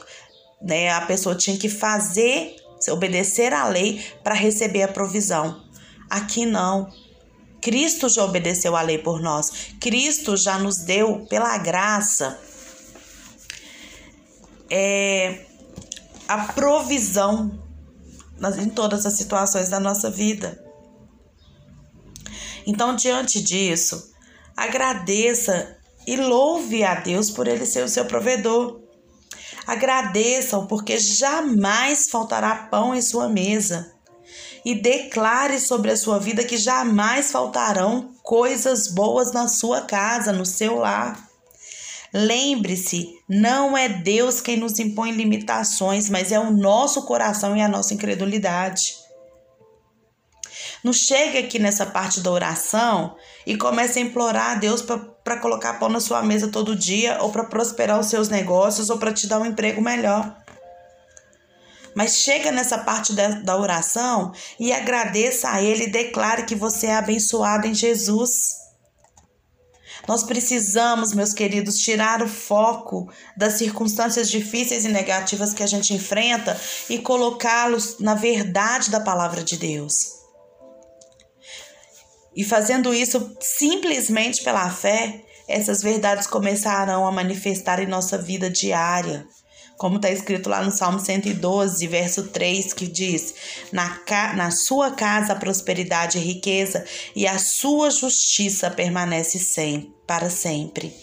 né, 0.61 0.89
a 0.89 1.01
pessoa 1.01 1.35
tinha 1.35 1.57
que 1.57 1.67
fazer, 1.67 2.55
obedecer 2.91 3.51
à 3.51 3.67
lei 3.67 4.01
para 4.23 4.35
receber 4.35 4.83
a 4.83 4.87
provisão. 4.87 5.61
Aqui 6.09 6.45
não. 6.45 6.89
Cristo 7.61 8.07
já 8.07 8.23
obedeceu 8.23 8.73
à 8.73 8.81
lei 8.81 8.99
por 8.99 9.19
nós. 9.19 9.73
Cristo 9.81 10.37
já 10.37 10.57
nos 10.57 10.77
deu 10.77 11.25
pela 11.29 11.57
graça 11.57 12.39
é, 14.69 15.45
a 16.27 16.53
provisão 16.53 17.59
em 18.61 18.69
todas 18.69 19.05
as 19.05 19.13
situações 19.13 19.69
da 19.69 19.79
nossa 19.79 20.09
vida. 20.09 20.63
Então, 22.65 22.95
diante 22.95 23.41
disso, 23.41 24.11
agradeça 24.55 25.77
e 26.05 26.15
louve 26.15 26.83
a 26.83 26.95
Deus 26.95 27.29
por 27.29 27.47
ele 27.47 27.65
ser 27.65 27.83
o 27.83 27.89
seu 27.89 28.05
provedor. 28.05 28.79
Agradeçam, 29.65 30.65
porque 30.65 30.97
jamais 30.97 32.09
faltará 32.09 32.55
pão 32.55 32.95
em 32.95 33.01
sua 33.01 33.29
mesa. 33.29 33.93
E 34.65 34.75
declare 34.75 35.59
sobre 35.59 35.91
a 35.91 35.97
sua 35.97 36.19
vida 36.19 36.43
que 36.43 36.57
jamais 36.57 37.31
faltarão 37.31 38.13
coisas 38.23 38.87
boas 38.87 39.31
na 39.31 39.47
sua 39.47 39.81
casa, 39.81 40.33
no 40.33 40.45
seu 40.45 40.75
lar. 40.75 41.28
Lembre-se, 42.13 43.07
não 43.27 43.77
é 43.77 43.87
Deus 43.87 44.41
quem 44.41 44.57
nos 44.57 44.79
impõe 44.79 45.11
limitações, 45.11 46.09
mas 46.09 46.31
é 46.31 46.39
o 46.39 46.51
nosso 46.51 47.05
coração 47.05 47.55
e 47.55 47.61
a 47.61 47.67
nossa 47.67 47.93
incredulidade. 47.93 48.95
Não 50.83 50.93
chega 50.93 51.39
aqui 51.39 51.59
nessa 51.59 51.85
parte 51.85 52.21
da 52.21 52.31
oração 52.31 53.15
e 53.45 53.57
comece 53.57 53.99
a 53.99 54.01
implorar 54.01 54.51
a 54.51 54.55
Deus 54.55 54.81
para 54.81 55.39
colocar 55.39 55.73
pão 55.73 55.89
na 55.89 55.99
sua 55.99 56.23
mesa 56.23 56.47
todo 56.47 56.75
dia, 56.75 57.17
ou 57.21 57.31
para 57.31 57.43
prosperar 57.43 57.99
os 57.99 58.07
seus 58.07 58.29
negócios, 58.29 58.89
ou 58.89 58.97
para 58.97 59.13
te 59.13 59.27
dar 59.27 59.39
um 59.39 59.45
emprego 59.45 59.81
melhor. 59.81 60.35
Mas 61.93 62.17
chega 62.17 62.51
nessa 62.51 62.77
parte 62.77 63.13
da, 63.13 63.27
da 63.27 63.57
oração 63.57 64.31
e 64.59 64.71
agradeça 64.71 65.49
a 65.51 65.61
Ele 65.61 65.85
e 65.85 65.91
declare 65.91 66.45
que 66.45 66.55
você 66.55 66.87
é 66.87 66.95
abençoado 66.95 67.67
em 67.67 67.73
Jesus. 67.73 68.58
Nós 70.09 70.23
precisamos, 70.23 71.13
meus 71.13 71.33
queridos, 71.33 71.77
tirar 71.77 72.23
o 72.23 72.27
foco 72.27 73.07
das 73.37 73.59
circunstâncias 73.59 74.27
difíceis 74.27 74.83
e 74.83 74.89
negativas 74.89 75.53
que 75.53 75.61
a 75.61 75.67
gente 75.67 75.93
enfrenta 75.93 76.59
e 76.89 76.97
colocá-los 76.97 77.99
na 77.99 78.15
verdade 78.15 78.89
da 78.89 78.99
palavra 78.99 79.43
de 79.43 79.55
Deus. 79.55 80.15
E 82.35 82.43
fazendo 82.43 82.91
isso 82.91 83.37
simplesmente 83.39 84.43
pela 84.43 84.67
fé, 84.71 85.23
essas 85.47 85.83
verdades 85.83 86.25
começarão 86.25 87.05
a 87.05 87.11
manifestar 87.11 87.79
em 87.79 87.85
nossa 87.85 88.17
vida 88.17 88.49
diária. 88.49 89.27
Como 89.79 89.95
está 89.95 90.11
escrito 90.11 90.49
lá 90.49 90.61
no 90.61 90.71
Salmo 90.71 90.99
112, 90.99 91.87
verso 91.87 92.27
3, 92.27 92.73
que 92.73 92.85
diz: 92.85 93.33
na, 93.71 93.97
na 94.35 94.51
sua 94.51 94.91
casa 94.91 95.33
prosperidade 95.37 96.17
e 96.17 96.21
riqueza, 96.21 96.83
e 97.15 97.25
a 97.25 97.39
sua 97.39 97.89
justiça 97.89 98.69
permanece 98.69 99.39
sem, 99.39 99.95
para 100.05 100.29
sempre. 100.29 100.93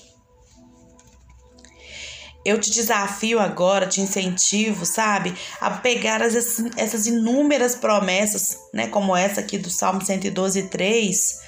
Eu 2.45 2.61
te 2.61 2.71
desafio 2.71 3.40
agora, 3.40 3.87
te 3.87 4.02
incentivo, 4.02 4.85
sabe, 4.85 5.35
a 5.59 5.71
pegar 5.71 6.21
as, 6.21 6.35
essas 6.76 7.06
inúmeras 7.06 7.75
promessas, 7.75 8.59
né, 8.75 8.88
como 8.88 9.16
essa 9.16 9.40
aqui 9.40 9.56
do 9.56 9.71
Salmo 9.71 10.04
112, 10.04 10.64
3, 10.64 11.40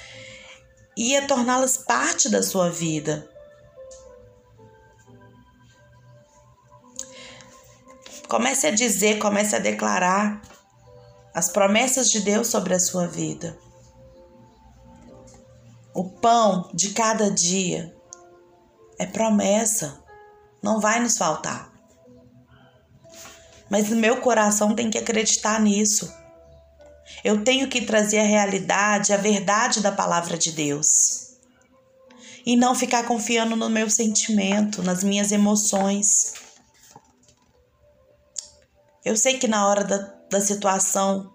e 0.97 1.15
a 1.15 1.27
torná-las 1.27 1.77
parte 1.77 2.27
da 2.27 2.41
sua 2.41 2.71
vida. 2.71 3.29
Comece 8.29 8.67
a 8.67 8.71
dizer, 8.71 9.17
comece 9.17 9.55
a 9.55 9.59
declarar 9.59 10.41
as 11.33 11.49
promessas 11.49 12.09
de 12.09 12.21
Deus 12.21 12.47
sobre 12.47 12.73
a 12.73 12.79
sua 12.79 13.07
vida. 13.07 13.57
O 15.93 16.03
pão 16.05 16.69
de 16.73 16.91
cada 16.91 17.31
dia 17.31 17.93
é 18.99 19.05
promessa 19.05 19.99
não 20.61 20.79
vai 20.79 20.99
nos 20.99 21.17
faltar. 21.17 21.71
Mas 23.69 23.91
o 23.91 23.95
meu 23.95 24.17
coração 24.21 24.75
tem 24.75 24.89
que 24.89 24.97
acreditar 24.97 25.59
nisso. 25.59 26.13
Eu 27.23 27.43
tenho 27.43 27.67
que 27.67 27.81
trazer 27.81 28.19
a 28.19 28.23
realidade, 28.23 29.13
a 29.13 29.17
verdade 29.17 29.81
da 29.81 29.91
palavra 29.91 30.37
de 30.37 30.51
Deus. 30.51 31.29
E 32.45 32.55
não 32.55 32.73
ficar 32.73 33.03
confiando 33.03 33.55
no 33.55 33.69
meu 33.69 33.89
sentimento, 33.89 34.81
nas 34.81 35.03
minhas 35.03 35.31
emoções. 35.31 36.33
Eu 39.03 39.15
sei 39.15 39.37
que 39.37 39.47
na 39.47 39.67
hora 39.67 39.83
da, 39.83 39.97
da 40.29 40.41
situação 40.41 41.33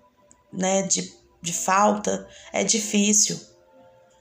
né, 0.52 0.82
de, 0.82 1.12
de 1.42 1.52
falta 1.52 2.28
é 2.52 2.62
difícil. 2.62 3.40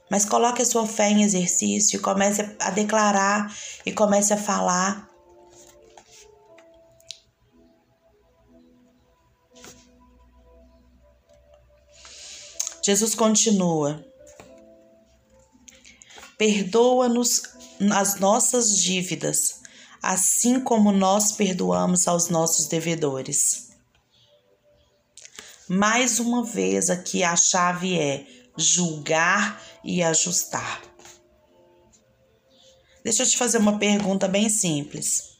Mas 0.10 0.26
coloque 0.26 0.62
a 0.62 0.66
sua 0.66 0.86
fé 0.86 1.10
em 1.10 1.24
exercício, 1.24 2.02
comece 2.02 2.56
a 2.60 2.70
declarar 2.70 3.52
e 3.86 3.92
comece 3.92 4.34
a 4.34 4.38
falar. 4.38 5.10
Jesus 12.86 13.16
continua: 13.16 14.06
Perdoa-nos 16.38 17.44
as 17.92 18.20
nossas 18.20 18.78
dívidas, 18.78 19.63
assim 20.04 20.60
como 20.60 20.92
nós 20.92 21.32
perdoamos 21.32 22.10
aos 22.10 22.28
nossos 22.28 22.68
devedores. 22.68 23.70
Mais 25.70 26.20
uma 26.20 26.44
vez 26.44 26.90
aqui 26.90 27.24
a 27.24 27.38
chave 27.38 27.98
é 27.98 28.28
julgar 28.58 29.64
e 29.82 30.04
ajustar. 30.04 30.82
Deixa 33.02 33.24
eu 33.24 33.28
te 33.28 33.38
fazer 33.38 33.60
uma 33.60 33.80
pergunta 33.80 34.28
bem 34.28 34.50
simples. 34.50 35.38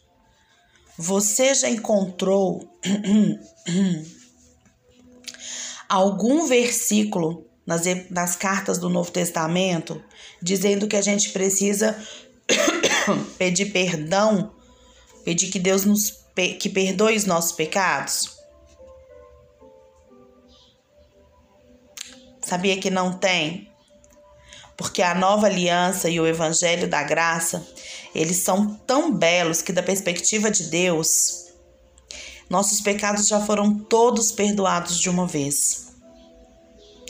Você 0.98 1.54
já 1.54 1.70
encontrou 1.70 2.80
algum 5.90 6.48
versículo 6.48 7.46
nas, 7.66 7.82
nas 8.10 8.38
cartas 8.38 8.78
do 8.78 8.90
Novo 8.90 9.12
Testamento 9.12 10.02
dizendo 10.42 10.88
que 10.88 10.96
a 10.96 11.02
gente 11.02 11.32
precisa 11.32 11.98
pedir 13.38 13.72
perdão, 13.72 14.54
pedir 15.24 15.50
que 15.50 15.60
Deus 15.60 15.86
nos 15.86 16.24
que 16.60 16.70
perdoe 16.70 17.16
os 17.16 17.26
nossos 17.26 17.52
pecados? 17.52 18.38
Sabia 22.42 22.80
que 22.80 22.90
não 22.90 23.14
tem? 23.14 23.74
porque 24.78 25.02
a 25.02 25.14
nova 25.14 25.48
aliança 25.48 26.10
e 26.10 26.20
o 26.20 26.28
evangelho 26.28 26.88
da 26.88 27.04
graça, 27.04 27.66
eles 28.14 28.38
são 28.38 28.76
tão 28.88 29.14
belos 29.14 29.62
que 29.62 29.72
da 29.72 29.84
perspectiva 29.84 30.50
de 30.50 30.66
Deus, 30.66 31.46
nossos 32.50 32.82
pecados 32.82 33.28
já 33.28 33.40
foram 33.40 33.80
todos 33.80 34.32
perdoados 34.32 35.00
de 35.00 35.10
uma 35.10 35.28
vez. 35.28 35.94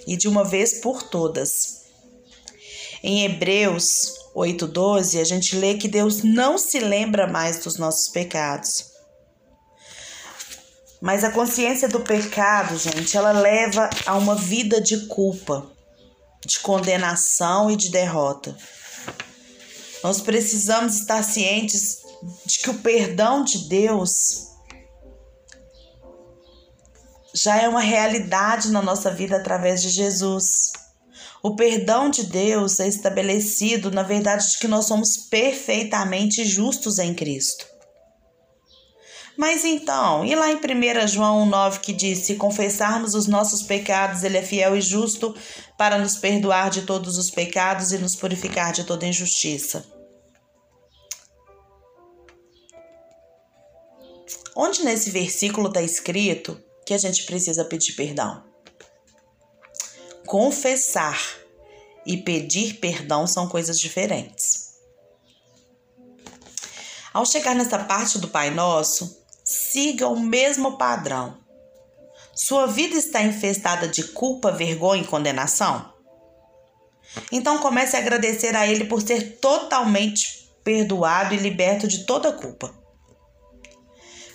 E 0.05 0.17
de 0.17 0.27
uma 0.27 0.43
vez 0.43 0.81
por 0.81 1.01
todas. 1.03 1.83
Em 3.01 3.23
Hebreus 3.23 4.13
8:12, 4.35 5.19
a 5.19 5.23
gente 5.23 5.55
lê 5.55 5.75
que 5.75 5.87
Deus 5.87 6.23
não 6.23 6.57
se 6.57 6.79
lembra 6.79 7.27
mais 7.27 7.59
dos 7.59 7.77
nossos 7.77 8.09
pecados. 8.09 8.91
Mas 11.01 11.23
a 11.23 11.31
consciência 11.31 11.87
do 11.87 11.99
pecado, 11.99 12.77
gente, 12.77 13.17
ela 13.17 13.31
leva 13.31 13.89
a 14.05 14.15
uma 14.15 14.35
vida 14.35 14.79
de 14.79 15.05
culpa 15.07 15.73
de 16.45 16.59
condenação 16.59 17.71
e 17.71 17.75
de 17.75 17.89
derrota. 17.89 18.55
Nós 20.03 20.19
precisamos 20.19 20.95
estar 20.97 21.23
cientes 21.23 21.99
de 22.45 22.59
que 22.59 22.69
o 22.69 22.79
perdão 22.79 23.43
de 23.43 23.69
Deus 23.69 24.49
já 27.33 27.61
é 27.61 27.67
uma 27.67 27.81
realidade 27.81 28.69
na 28.69 28.81
nossa 28.81 29.09
vida 29.09 29.37
através 29.37 29.81
de 29.81 29.89
Jesus. 29.89 30.71
O 31.45 31.57
perdão 31.57 32.09
de 32.09 32.23
Deus 32.23 32.79
é 32.79 32.87
estabelecido 32.87 33.91
na 33.91 34.01
verdade 34.01 34.49
de 34.49 34.57
que 34.57 34.67
nós 34.67 34.85
somos 34.85 35.17
perfeitamente 35.17 36.45
justos 36.45 36.99
em 36.99 37.13
Cristo. 37.13 37.67
Mas 39.35 39.65
então, 39.65 40.23
e 40.23 40.33
lá 40.35 40.49
em 40.49 40.55
1 40.55 41.07
João 41.07 41.45
9 41.45 41.79
que 41.79 41.91
diz: 41.91 42.19
Se 42.19 42.35
confessarmos 42.35 43.13
os 43.13 43.27
nossos 43.27 43.61
pecados, 43.61 44.23
Ele 44.23 44.37
é 44.37 44.41
fiel 44.41 44.77
e 44.77 44.81
justo 44.81 45.35
para 45.77 45.97
nos 45.97 46.15
perdoar 46.15 46.69
de 46.69 46.83
todos 46.83 47.17
os 47.17 47.29
pecados 47.29 47.91
e 47.91 47.97
nos 47.97 48.15
purificar 48.15 48.71
de 48.71 48.85
toda 48.85 49.05
injustiça. 49.05 49.85
Onde 54.55 54.85
nesse 54.85 55.09
versículo 55.09 55.67
está 55.67 55.81
escrito 55.81 56.57
que 56.85 56.93
a 56.93 56.97
gente 56.97 57.25
precisa 57.25 57.65
pedir 57.65 57.93
perdão? 57.93 58.52
Confessar 60.33 61.21
e 62.07 62.17
pedir 62.17 62.79
perdão 62.79 63.27
são 63.27 63.47
coisas 63.47 63.79
diferentes. 63.79 64.79
Ao 67.13 67.23
chegar 67.23 67.53
nessa 67.53 67.77
parte 67.77 68.17
do 68.17 68.27
Pai 68.27 68.49
Nosso, 68.49 69.23
siga 69.45 70.07
o 70.07 70.19
mesmo 70.19 70.75
padrão. 70.75 71.37
Sua 72.33 72.65
vida 72.65 72.95
está 72.95 73.21
infestada 73.21 73.87
de 73.87 74.05
culpa, 74.05 74.51
vergonha 74.51 75.03
e 75.03 75.07
condenação? 75.07 75.93
Então 77.31 77.59
comece 77.59 77.95
a 77.95 77.99
agradecer 77.99 78.55
a 78.55 78.65
Ele 78.65 78.85
por 78.85 79.03
ser 79.03 79.37
totalmente 79.37 80.49
perdoado 80.63 81.35
e 81.35 81.37
liberto 81.37 81.87
de 81.87 82.07
toda 82.07 82.33
culpa. 82.33 82.73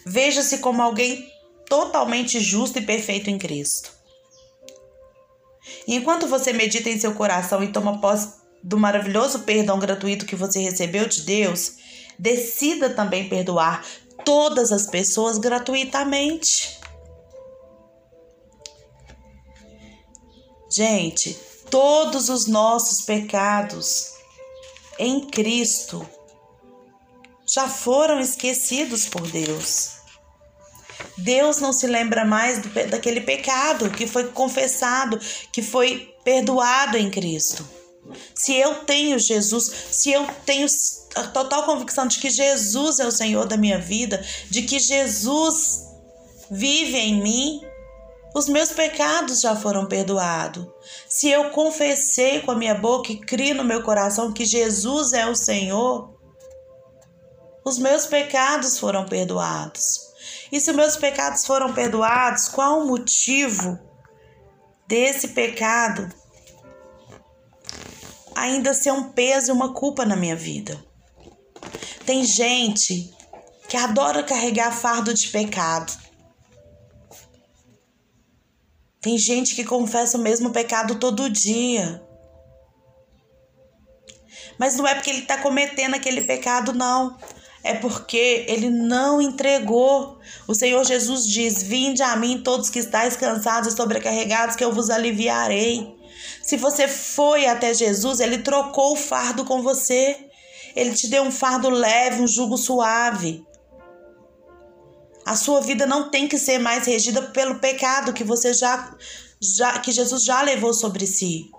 Veja-se 0.06 0.58
como 0.58 0.80
alguém 0.80 1.28
totalmente 1.68 2.38
justo 2.38 2.78
e 2.78 2.86
perfeito 2.86 3.28
em 3.28 3.36
Cristo. 3.36 3.97
E 5.86 5.94
enquanto 5.94 6.26
você 6.26 6.52
medita 6.52 6.88
em 6.88 6.98
seu 6.98 7.14
coração 7.14 7.62
e 7.62 7.72
toma 7.72 8.00
posse 8.00 8.38
do 8.62 8.78
maravilhoso 8.78 9.40
perdão 9.40 9.78
gratuito 9.78 10.26
que 10.26 10.36
você 10.36 10.60
recebeu 10.60 11.06
de 11.06 11.22
Deus, 11.22 11.72
decida 12.18 12.90
também 12.90 13.28
perdoar 13.28 13.84
todas 14.24 14.72
as 14.72 14.86
pessoas 14.86 15.38
gratuitamente. 15.38 16.78
Gente, 20.70 21.34
todos 21.70 22.28
os 22.28 22.46
nossos 22.46 23.04
pecados 23.04 24.12
em 24.98 25.26
Cristo 25.26 26.06
já 27.46 27.68
foram 27.68 28.20
esquecidos 28.20 29.06
por 29.06 29.22
Deus. 29.28 29.97
Deus 31.16 31.58
não 31.58 31.72
se 31.72 31.86
lembra 31.86 32.24
mais 32.24 32.58
do, 32.58 32.68
daquele 32.88 33.20
pecado 33.20 33.90
que 33.90 34.06
foi 34.06 34.28
confessado, 34.28 35.18
que 35.52 35.62
foi 35.62 36.14
perdoado 36.24 36.96
em 36.96 37.10
Cristo. 37.10 37.66
Se 38.34 38.54
eu 38.54 38.76
tenho 38.84 39.18
Jesus, 39.18 39.70
se 39.90 40.10
eu 40.10 40.26
tenho 40.46 40.66
a 41.14 41.24
total 41.24 41.64
convicção 41.64 42.06
de 42.06 42.18
que 42.18 42.30
Jesus 42.30 42.98
é 42.98 43.06
o 43.06 43.12
Senhor 43.12 43.46
da 43.46 43.56
minha 43.56 43.78
vida, 43.78 44.24
de 44.48 44.62
que 44.62 44.78
Jesus 44.78 45.84
vive 46.50 46.96
em 46.96 47.20
mim, 47.20 47.60
os 48.34 48.48
meus 48.48 48.70
pecados 48.70 49.40
já 49.40 49.56
foram 49.56 49.86
perdoados. 49.86 50.66
Se 51.08 51.28
eu 51.28 51.50
confessei 51.50 52.40
com 52.40 52.52
a 52.52 52.54
minha 52.54 52.74
boca 52.74 53.12
e 53.12 53.18
criei 53.18 53.54
no 53.54 53.64
meu 53.64 53.82
coração 53.82 54.32
que 54.32 54.44
Jesus 54.44 55.12
é 55.12 55.26
o 55.26 55.34
Senhor, 55.34 56.14
os 57.64 57.78
meus 57.78 58.06
pecados 58.06 58.78
foram 58.78 59.04
perdoados. 59.04 60.07
E 60.50 60.60
se 60.60 60.72
meus 60.72 60.96
pecados 60.96 61.44
foram 61.44 61.72
perdoados, 61.74 62.48
qual 62.48 62.80
o 62.80 62.86
motivo 62.86 63.78
desse 64.86 65.28
pecado 65.28 66.08
ainda 68.34 68.72
ser 68.72 68.92
um 68.92 69.10
peso 69.10 69.50
e 69.50 69.52
uma 69.52 69.74
culpa 69.74 70.04
na 70.04 70.16
minha 70.16 70.36
vida? 70.36 70.82
Tem 72.06 72.24
gente 72.24 73.14
que 73.68 73.76
adora 73.76 74.22
carregar 74.22 74.72
fardo 74.72 75.12
de 75.12 75.28
pecado. 75.28 75.92
Tem 79.00 79.18
gente 79.18 79.54
que 79.54 79.64
confessa 79.64 80.16
o 80.16 80.20
mesmo 80.20 80.50
pecado 80.50 80.94
todo 80.98 81.28
dia. 81.28 82.02
Mas 84.58 84.76
não 84.76 84.86
é 84.86 84.94
porque 84.94 85.10
ele 85.10 85.20
está 85.20 85.36
cometendo 85.38 85.94
aquele 85.94 86.22
pecado, 86.22 86.72
não 86.72 87.16
é 87.62 87.74
porque 87.74 88.44
ele 88.48 88.70
não 88.70 89.20
entregou. 89.20 90.18
O 90.46 90.54
Senhor 90.54 90.84
Jesus 90.84 91.26
diz: 91.26 91.62
Vinde 91.62 92.02
a 92.02 92.16
mim, 92.16 92.42
todos 92.42 92.70
que 92.70 92.78
estáis 92.78 93.16
cansados 93.16 93.72
e 93.72 93.76
sobrecarregados, 93.76 94.56
que 94.56 94.64
eu 94.64 94.72
vos 94.72 94.90
aliviarei. 94.90 95.96
Se 96.42 96.56
você 96.56 96.88
foi 96.88 97.46
até 97.46 97.74
Jesus, 97.74 98.20
ele 98.20 98.38
trocou 98.38 98.92
o 98.92 98.96
fardo 98.96 99.44
com 99.44 99.62
você. 99.62 100.16
Ele 100.74 100.94
te 100.94 101.08
deu 101.08 101.22
um 101.24 101.32
fardo 101.32 101.68
leve, 101.68 102.22
um 102.22 102.26
jugo 102.26 102.56
suave. 102.56 103.44
A 105.26 105.36
sua 105.36 105.60
vida 105.60 105.84
não 105.84 106.10
tem 106.10 106.26
que 106.26 106.38
ser 106.38 106.58
mais 106.58 106.86
regida 106.86 107.20
pelo 107.20 107.58
pecado 107.58 108.14
que 108.14 108.24
você 108.24 108.54
já, 108.54 108.96
já 109.40 109.78
que 109.78 109.92
Jesus 109.92 110.24
já 110.24 110.40
levou 110.40 110.72
sobre 110.72 111.06
si. 111.06 111.50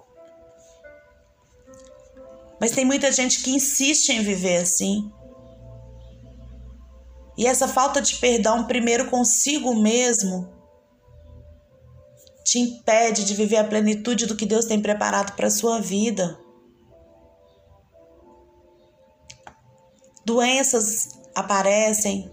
Mas 2.59 2.71
tem 2.71 2.83
muita 2.83 3.11
gente 3.11 3.41
que 3.41 3.51
insiste 3.51 4.09
em 4.09 4.23
viver 4.23 4.57
assim. 4.57 5.11
E 7.39 7.47
essa 7.47 7.69
falta 7.69 8.01
de 8.01 8.17
perdão, 8.17 8.67
primeiro 8.67 9.09
consigo 9.09 9.73
mesmo, 9.73 10.53
te 12.43 12.59
impede 12.59 13.23
de 13.23 13.33
viver 13.33 13.55
a 13.55 13.63
plenitude 13.63 14.25
do 14.25 14.35
que 14.35 14.45
Deus 14.45 14.65
tem 14.65 14.81
preparado 14.81 15.37
para 15.37 15.47
a 15.47 15.49
sua 15.49 15.79
vida. 15.79 16.37
Doenças 20.25 21.17
aparecem, 21.33 22.29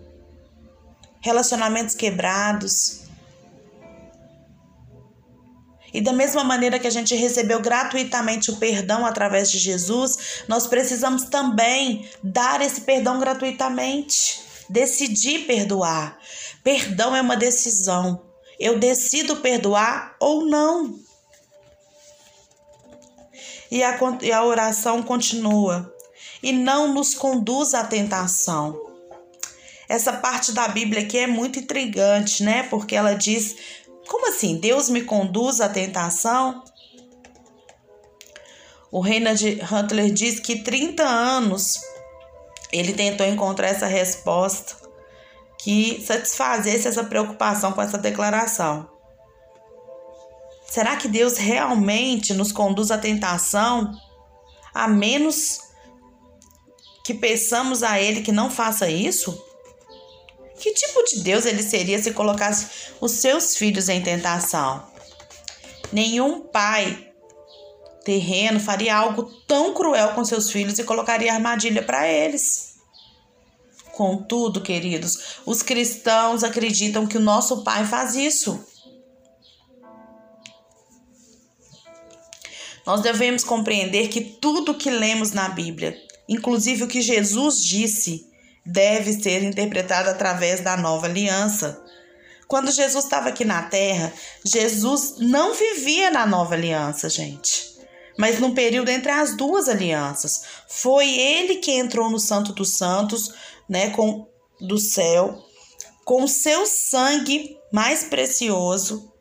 relacionamentos 1.20 1.94
quebrados. 1.94 3.02
E 5.94 6.00
da 6.00 6.12
mesma 6.12 6.42
maneira 6.42 6.80
que 6.80 6.86
a 6.88 6.90
gente 6.90 7.14
recebeu 7.14 7.60
gratuitamente 7.60 8.50
o 8.50 8.56
perdão 8.56 9.06
através 9.06 9.52
de 9.52 9.58
Jesus, 9.58 10.42
nós 10.48 10.66
precisamos 10.66 11.26
também 11.26 12.10
dar 12.24 12.60
esse 12.60 12.80
perdão 12.80 13.20
gratuitamente 13.20 14.45
decidir 14.68 15.46
perdoar. 15.46 16.18
Perdão 16.62 17.14
é 17.14 17.20
uma 17.20 17.36
decisão. 17.36 18.22
Eu 18.58 18.78
decido 18.78 19.36
perdoar 19.36 20.16
ou 20.20 20.44
não. 20.46 20.98
E 23.70 23.82
a, 23.82 23.98
e 24.22 24.32
a 24.32 24.44
oração 24.44 25.02
continua. 25.02 25.92
E 26.42 26.52
não 26.52 26.92
nos 26.92 27.14
conduz 27.14 27.74
à 27.74 27.84
tentação. 27.84 28.80
Essa 29.88 30.12
parte 30.12 30.52
da 30.52 30.66
Bíblia 30.68 31.02
aqui 31.02 31.18
é 31.18 31.26
muito 31.26 31.58
intrigante, 31.58 32.42
né? 32.42 32.64
Porque 32.64 32.96
ela 32.96 33.14
diz: 33.14 33.56
como 34.08 34.28
assim? 34.28 34.56
Deus 34.56 34.88
me 34.88 35.02
conduz 35.02 35.60
à 35.60 35.68
tentação? 35.68 36.62
O 38.90 39.00
Reinhard 39.00 39.60
Hunter 39.70 40.10
diz 40.12 40.40
que 40.40 40.62
30 40.62 41.02
anos 41.02 41.80
ele 42.78 42.92
tentou 42.92 43.26
encontrar 43.26 43.68
essa 43.68 43.86
resposta 43.86 44.76
que 45.58 46.04
satisfazesse 46.04 46.88
essa 46.88 47.04
preocupação 47.04 47.72
com 47.72 47.82
essa 47.82 47.98
declaração. 47.98 48.88
Será 50.68 50.96
que 50.96 51.08
Deus 51.08 51.38
realmente 51.38 52.34
nos 52.34 52.52
conduz 52.52 52.90
à 52.90 52.98
tentação, 52.98 53.92
a 54.74 54.86
menos 54.88 55.60
que 57.04 57.14
peçamos 57.14 57.82
a 57.82 58.00
Ele 58.00 58.20
que 58.20 58.32
não 58.32 58.50
faça 58.50 58.90
isso? 58.90 59.42
Que 60.58 60.72
tipo 60.72 61.04
de 61.04 61.20
Deus 61.20 61.44
ele 61.44 61.62
seria 61.62 62.02
se 62.02 62.12
colocasse 62.12 62.92
os 63.00 63.12
seus 63.12 63.56
filhos 63.56 63.88
em 63.88 64.02
tentação? 64.02 64.82
Nenhum 65.92 66.40
pai 66.40 67.05
terreno 68.06 68.60
faria 68.60 68.96
algo 68.96 69.24
tão 69.48 69.74
cruel 69.74 70.10
com 70.10 70.24
seus 70.24 70.48
filhos 70.48 70.78
e 70.78 70.84
colocaria 70.84 71.34
armadilha 71.34 71.82
para 71.82 72.06
eles. 72.06 72.76
Contudo, 73.92 74.60
queridos, 74.60 75.40
os 75.44 75.60
cristãos 75.60 76.44
acreditam 76.44 77.04
que 77.04 77.16
o 77.16 77.20
nosso 77.20 77.64
Pai 77.64 77.84
faz 77.84 78.14
isso. 78.14 78.64
Nós 82.86 83.00
devemos 83.00 83.42
compreender 83.42 84.06
que 84.06 84.20
tudo 84.20 84.78
que 84.78 84.88
lemos 84.88 85.32
na 85.32 85.48
Bíblia, 85.48 86.00
inclusive 86.28 86.84
o 86.84 86.88
que 86.88 87.02
Jesus 87.02 87.60
disse, 87.60 88.30
deve 88.64 89.14
ser 89.14 89.42
interpretado 89.42 90.10
através 90.10 90.60
da 90.60 90.76
nova 90.76 91.06
aliança. 91.06 91.82
Quando 92.46 92.70
Jesus 92.70 93.02
estava 93.04 93.30
aqui 93.30 93.44
na 93.44 93.64
terra, 93.64 94.12
Jesus 94.44 95.16
não 95.18 95.54
vivia 95.54 96.08
na 96.12 96.24
nova 96.24 96.54
aliança, 96.54 97.08
gente 97.08 97.75
mas 98.16 98.40
num 98.40 98.54
período 98.54 98.88
entre 98.88 99.10
as 99.10 99.36
duas 99.36 99.68
alianças. 99.68 100.42
Foi 100.68 101.08
ele 101.08 101.56
que 101.56 101.72
entrou 101.72 102.10
no 102.10 102.18
Santo 102.18 102.52
dos 102.52 102.76
Santos, 102.76 103.32
né, 103.68 103.90
com 103.90 104.26
do 104.60 104.78
céu, 104.78 105.44
com 106.04 106.26
seu 106.26 106.66
sangue 106.66 107.58
mais 107.72 108.04
precioso, 108.04 109.12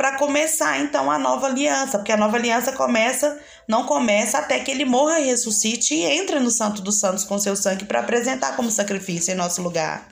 para 0.00 0.16
começar 0.16 0.80
então 0.80 1.10
a 1.10 1.18
nova 1.18 1.46
aliança, 1.46 1.98
porque 1.98 2.10
a 2.10 2.16
nova 2.16 2.38
aliança 2.38 2.72
começa, 2.72 3.38
não 3.68 3.84
começa 3.84 4.38
até 4.38 4.58
que 4.58 4.70
ele 4.70 4.86
morra 4.86 5.18
ressuscite 5.18 5.94
e 5.94 6.02
entre 6.02 6.40
no 6.40 6.50
Santo 6.50 6.80
dos 6.80 6.98
Santos 6.98 7.22
com 7.22 7.38
seu 7.38 7.54
sangue 7.54 7.84
para 7.84 8.00
apresentar 8.00 8.56
como 8.56 8.70
sacrifício 8.70 9.30
em 9.30 9.36
nosso 9.36 9.60
lugar. 9.60 10.08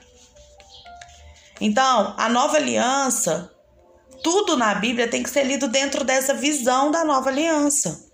Então, 1.59 2.13
a 2.17 2.29
nova 2.29 2.57
aliança, 2.57 3.51
tudo 4.23 4.57
na 4.57 4.75
Bíblia 4.75 5.07
tem 5.07 5.23
que 5.23 5.29
ser 5.29 5.43
lido 5.43 5.67
dentro 5.67 6.03
dessa 6.03 6.33
visão 6.33 6.91
da 6.91 7.03
nova 7.03 7.29
aliança. 7.29 8.07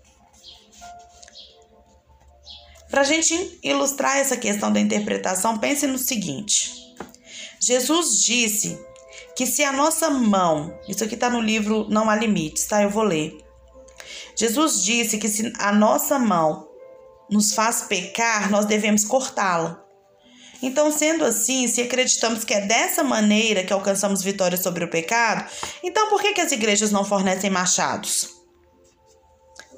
Para 2.90 3.00
a 3.00 3.04
gente 3.04 3.58
ilustrar 3.62 4.16
essa 4.18 4.36
questão 4.36 4.72
da 4.72 4.80
interpretação, 4.80 5.58
pense 5.58 5.86
no 5.86 5.98
seguinte: 5.98 6.72
Jesus 7.60 8.22
disse 8.22 8.78
que 9.36 9.46
se 9.46 9.62
a 9.62 9.72
nossa 9.72 10.08
mão, 10.08 10.78
isso 10.88 11.04
aqui 11.04 11.14
está 11.14 11.28
no 11.28 11.40
livro 11.40 11.86
Não 11.90 12.08
Há 12.08 12.16
Limites, 12.16 12.66
tá? 12.66 12.82
Eu 12.82 12.90
vou 12.90 13.02
ler. 13.02 13.36
Jesus 14.36 14.82
disse 14.82 15.18
que 15.18 15.28
se 15.28 15.52
a 15.58 15.72
nossa 15.72 16.18
mão 16.18 16.68
nos 17.30 17.52
faz 17.52 17.82
pecar, 17.82 18.50
nós 18.50 18.66
devemos 18.66 19.04
cortá-la. 19.04 19.85
Então, 20.62 20.90
sendo 20.90 21.24
assim, 21.24 21.68
se 21.68 21.82
acreditamos 21.82 22.44
que 22.44 22.54
é 22.54 22.60
dessa 22.60 23.04
maneira 23.04 23.62
que 23.64 23.72
alcançamos 23.72 24.22
vitória 24.22 24.56
sobre 24.56 24.84
o 24.84 24.90
pecado, 24.90 25.48
então 25.82 26.08
por 26.08 26.20
que, 26.20 26.32
que 26.32 26.40
as 26.40 26.52
igrejas 26.52 26.90
não 26.90 27.04
fornecem 27.04 27.50
machados? 27.50 28.30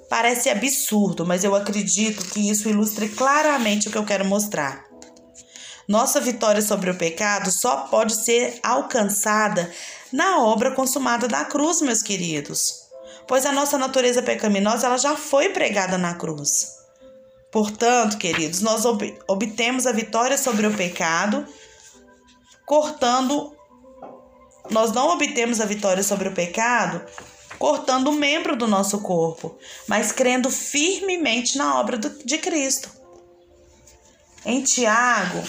Parece 0.08 0.48
absurdo, 0.48 1.26
mas 1.26 1.44
eu 1.44 1.54
acredito 1.54 2.24
que 2.30 2.48
isso 2.48 2.68
ilustre 2.68 3.10
claramente 3.10 3.88
o 3.88 3.90
que 3.90 3.98
eu 3.98 4.06
quero 4.06 4.24
mostrar. 4.24 4.84
Nossa 5.86 6.20
vitória 6.20 6.62
sobre 6.62 6.90
o 6.90 6.96
pecado 6.96 7.50
só 7.50 7.88
pode 7.88 8.14
ser 8.14 8.58
alcançada 8.62 9.70
na 10.12 10.42
obra 10.42 10.74
consumada 10.74 11.26
da 11.26 11.44
cruz, 11.44 11.80
meus 11.80 12.02
queridos. 12.02 12.88
Pois 13.26 13.44
a 13.44 13.52
nossa 13.52 13.76
natureza 13.76 14.22
pecaminosa 14.22 14.86
ela 14.86 14.98
já 14.98 15.16
foi 15.16 15.50
pregada 15.50 15.98
na 15.98 16.14
cruz. 16.14 16.77
Portanto, 17.50 18.18
queridos, 18.18 18.60
nós 18.60 18.84
ob 18.84 19.18
obtemos 19.26 19.86
a 19.86 19.92
vitória 19.92 20.36
sobre 20.36 20.66
o 20.66 20.74
pecado 20.74 21.46
cortando 22.66 23.56
nós 24.70 24.92
não 24.92 25.08
obtemos 25.08 25.60
a 25.60 25.64
vitória 25.64 26.02
sobre 26.02 26.28
o 26.28 26.34
pecado 26.34 27.02
cortando 27.58 28.10
um 28.10 28.14
membro 28.14 28.56
do 28.56 28.68
nosso 28.68 29.00
corpo, 29.00 29.58
mas 29.86 30.12
crendo 30.12 30.50
firmemente 30.50 31.58
na 31.58 31.80
obra 31.80 31.98
do, 31.98 32.10
de 32.24 32.38
Cristo. 32.38 32.90
Em 34.46 34.62
Tiago, 34.62 35.42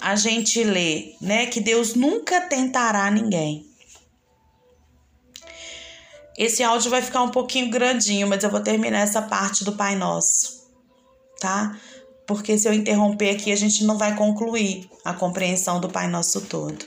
a 0.00 0.14
gente 0.14 0.62
lê, 0.62 1.14
né, 1.20 1.46
que 1.46 1.60
Deus 1.60 1.94
nunca 1.94 2.42
tentará 2.42 3.10
ninguém. 3.10 3.66
Esse 6.36 6.62
áudio 6.62 6.90
vai 6.90 7.00
ficar 7.00 7.22
um 7.22 7.30
pouquinho 7.30 7.70
grandinho, 7.70 8.26
mas 8.26 8.42
eu 8.42 8.50
vou 8.50 8.60
terminar 8.60 9.00
essa 9.00 9.22
parte 9.22 9.64
do 9.64 9.72
Pai 9.72 9.94
Nosso, 9.94 10.68
tá? 11.40 11.78
Porque 12.26 12.58
se 12.58 12.66
eu 12.66 12.72
interromper 12.72 13.30
aqui, 13.30 13.52
a 13.52 13.56
gente 13.56 13.84
não 13.84 13.96
vai 13.96 14.16
concluir 14.16 14.88
a 15.04 15.12
compreensão 15.12 15.80
do 15.80 15.88
Pai 15.88 16.08
Nosso 16.08 16.40
todo. 16.42 16.84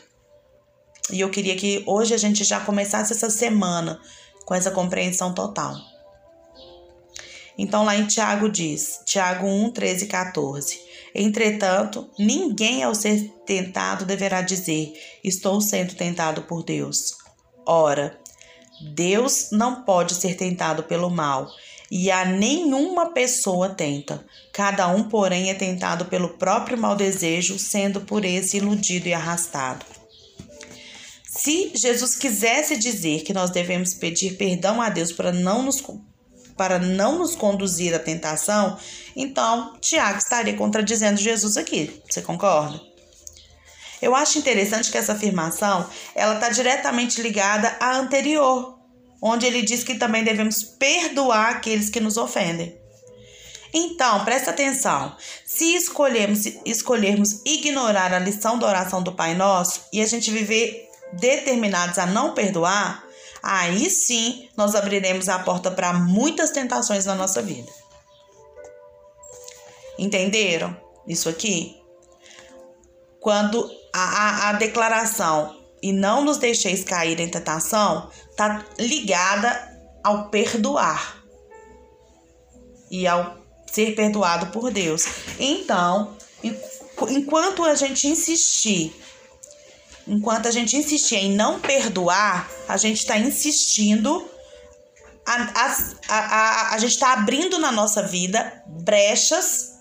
E 1.11 1.21
eu 1.21 1.29
queria 1.29 1.55
que 1.55 1.83
hoje 1.85 2.13
a 2.13 2.17
gente 2.17 2.43
já 2.43 2.59
começasse 2.59 3.13
essa 3.13 3.29
semana 3.29 3.99
com 4.45 4.53
essa 4.53 4.71
compreensão 4.71 5.33
total. 5.33 5.75
Então, 7.57 7.83
lá 7.83 7.95
em 7.95 8.05
Tiago 8.05 8.49
diz, 8.49 9.01
Tiago 9.05 9.47
1, 9.47 9.71
13 9.71 10.05
e 10.05 10.07
14. 10.07 10.79
Entretanto, 11.15 12.09
ninguém 12.19 12.83
ao 12.83 12.93
ser 12.93 13.29
tentado 13.45 14.05
deverá 14.05 14.41
dizer: 14.41 14.93
Estou 15.23 15.59
sendo 15.59 15.95
tentado 15.95 16.43
por 16.43 16.63
Deus. 16.63 17.17
Ora, 17.65 18.19
Deus 18.81 19.49
não 19.51 19.83
pode 19.83 20.15
ser 20.15 20.35
tentado 20.35 20.83
pelo 20.83 21.09
mal, 21.09 21.49
e 21.89 22.11
a 22.11 22.25
nenhuma 22.25 23.11
pessoa 23.13 23.69
tenta. 23.69 24.25
Cada 24.51 24.87
um, 24.89 25.03
porém, 25.03 25.49
é 25.49 25.53
tentado 25.53 26.05
pelo 26.05 26.29
próprio 26.29 26.77
mau 26.77 26.95
desejo, 26.95 27.57
sendo 27.57 28.01
por 28.01 28.25
esse 28.25 28.57
iludido 28.57 29.07
e 29.07 29.13
arrastado. 29.13 29.85
Se 31.23 31.71
Jesus 31.75 32.15
quisesse 32.15 32.77
dizer 32.77 33.23
que 33.23 33.33
nós 33.33 33.51
devemos 33.51 33.93
pedir 33.93 34.37
perdão 34.37 34.81
a 34.81 34.89
Deus 34.89 35.11
para 35.11 35.31
não 35.31 35.61
nos 35.61 35.81
para 36.57 36.79
não 36.79 37.19
nos 37.19 37.35
conduzir 37.35 37.93
à 37.93 37.99
tentação, 37.99 38.79
então 39.15 39.77
Tiago 39.79 40.17
estaria 40.17 40.55
contradizendo 40.55 41.21
Jesus 41.21 41.55
aqui. 41.55 42.01
Você 42.09 42.23
concorda? 42.23 42.81
Eu 44.01 44.15
acho 44.15 44.37
interessante 44.37 44.91
que 44.91 44.97
essa 44.97 45.13
afirmação 45.13 45.89
ela 46.13 46.35
está 46.35 46.49
diretamente 46.49 47.21
ligada 47.21 47.75
à 47.79 47.95
anterior, 47.97 48.77
onde 49.21 49.45
ele 49.45 49.61
diz 49.61 49.83
que 49.83 49.95
também 49.95 50.23
devemos 50.23 50.63
perdoar 50.63 51.55
aqueles 51.55 51.89
que 51.89 51.99
nos 51.99 52.17
ofendem. 52.17 52.77
Então, 53.73 54.23
presta 54.23 54.51
atenção. 54.51 55.15
Se 55.45 55.75
escolhermos, 55.75 56.45
escolhermos 56.65 57.41
ignorar 57.45 58.13
a 58.13 58.19
lição 58.19 58.57
da 58.57 58.67
oração 58.67 59.03
do 59.03 59.13
Pai 59.13 59.35
Nosso 59.35 59.81
e 59.91 60.01
a 60.01 60.05
gente 60.05 60.31
viver 60.31 60.87
determinados 61.13 61.97
a 61.97 62.05
não 62.05 62.33
perdoar, 62.33 63.03
aí 63.43 63.89
sim 63.89 64.49
nós 64.55 64.75
abriremos 64.75 65.29
a 65.29 65.39
porta 65.39 65.69
para 65.71 65.93
muitas 65.93 66.51
tentações 66.51 67.05
na 67.05 67.15
nossa 67.15 67.41
vida. 67.41 67.71
Entenderam 69.97 70.75
isso 71.07 71.27
aqui? 71.27 71.81
Quando 73.19 73.69
a, 73.97 74.03
a, 74.03 74.49
a 74.49 74.53
declaração 74.53 75.57
e 75.81 75.91
não 75.91 76.23
nos 76.23 76.37
deixeis 76.37 76.83
cair 76.83 77.19
em 77.19 77.29
tentação 77.29 78.09
está 78.29 78.63
ligada 78.77 79.75
ao 80.03 80.29
perdoar 80.29 81.17
e 82.91 83.07
ao 83.07 83.37
ser 83.71 83.95
perdoado 83.95 84.47
por 84.47 84.71
Deus. 84.71 85.05
Então, 85.39 86.15
enquanto 87.09 87.63
a 87.63 87.75
gente 87.75 88.07
insistir 88.07 88.95
enquanto 90.07 90.47
a 90.47 90.51
gente 90.51 90.77
insistir 90.77 91.17
em 91.17 91.35
não 91.35 91.59
perdoar, 91.59 92.49
a 92.65 92.77
gente 92.77 92.99
está 92.99 93.17
insistindo, 93.17 94.25
a, 95.25 95.33
a, 95.35 96.17
a, 96.17 96.75
a, 96.75 96.77
gente 96.77 96.93
está 96.93 97.11
abrindo 97.11 97.59
na 97.59 97.73
nossa 97.73 98.03
vida 98.03 98.63
brechas, 98.65 99.73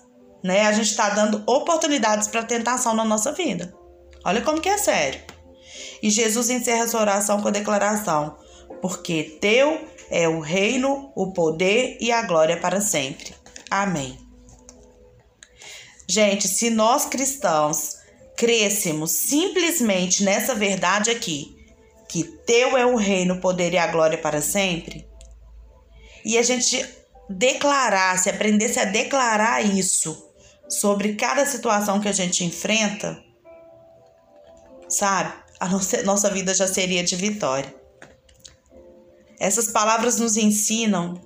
né? 0.43 0.67
A 0.67 0.73
gente 0.73 0.89
está 0.91 1.09
dando 1.11 1.41
oportunidades 1.47 2.27
para 2.27 2.43
tentação 2.43 2.93
na 2.93 3.05
nossa 3.05 3.31
vida. 3.31 3.73
Olha 4.23 4.41
como 4.41 4.61
que 4.61 4.69
é 4.69 4.77
sério. 4.77 5.21
E 6.01 6.09
Jesus 6.09 6.49
encerra 6.49 6.83
essa 6.83 6.99
oração 6.99 7.41
com 7.41 7.47
a 7.47 7.51
declaração: 7.51 8.37
Porque 8.81 9.37
teu 9.41 9.87
é 10.09 10.27
o 10.27 10.39
reino, 10.39 11.11
o 11.15 11.33
poder 11.33 11.97
e 11.99 12.11
a 12.11 12.21
glória 12.23 12.57
para 12.57 12.81
sempre. 12.81 13.33
Amém. 13.69 14.17
Gente, 16.09 16.47
se 16.47 16.69
nós 16.69 17.05
cristãos 17.05 17.97
crescemos 18.37 19.11
simplesmente 19.11 20.23
nessa 20.23 20.55
verdade 20.55 21.09
aqui, 21.09 21.57
que 22.07 22.23
teu 22.23 22.77
é 22.77 22.85
o 22.85 22.95
reino, 22.95 23.35
o 23.35 23.41
poder 23.41 23.73
e 23.73 23.77
a 23.77 23.87
glória 23.87 24.17
para 24.17 24.41
sempre, 24.41 25.05
e 26.23 26.37
a 26.37 26.43
gente 26.43 26.85
declarasse, 27.29 28.29
aprendesse 28.29 28.79
a 28.79 28.85
declarar 28.85 29.65
isso 29.65 30.25
sobre 30.69 31.15
cada 31.15 31.45
situação 31.45 31.99
que 31.99 32.07
a 32.07 32.13
gente 32.13 32.43
enfrenta, 32.43 33.21
sabe? 34.89 35.33
A 35.59 35.67
nossa, 35.67 36.01
nossa 36.03 36.29
vida 36.29 36.53
já 36.53 36.67
seria 36.67 37.03
de 37.03 37.15
vitória. 37.15 37.73
Essas 39.39 39.67
palavras 39.67 40.17
nos 40.17 40.35
ensinam 40.35 41.21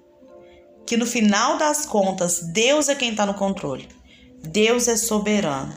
que 0.86 0.98
no 0.98 1.06
final 1.06 1.58
das 1.58 1.86
contas, 1.86 2.42
Deus 2.52 2.90
é 2.90 2.96
quem 2.96 3.12
está 3.12 3.26
no 3.26 3.34
controle. 3.34 3.88
Deus 4.44 4.88
é 4.88 4.98
soberano. 4.98 5.74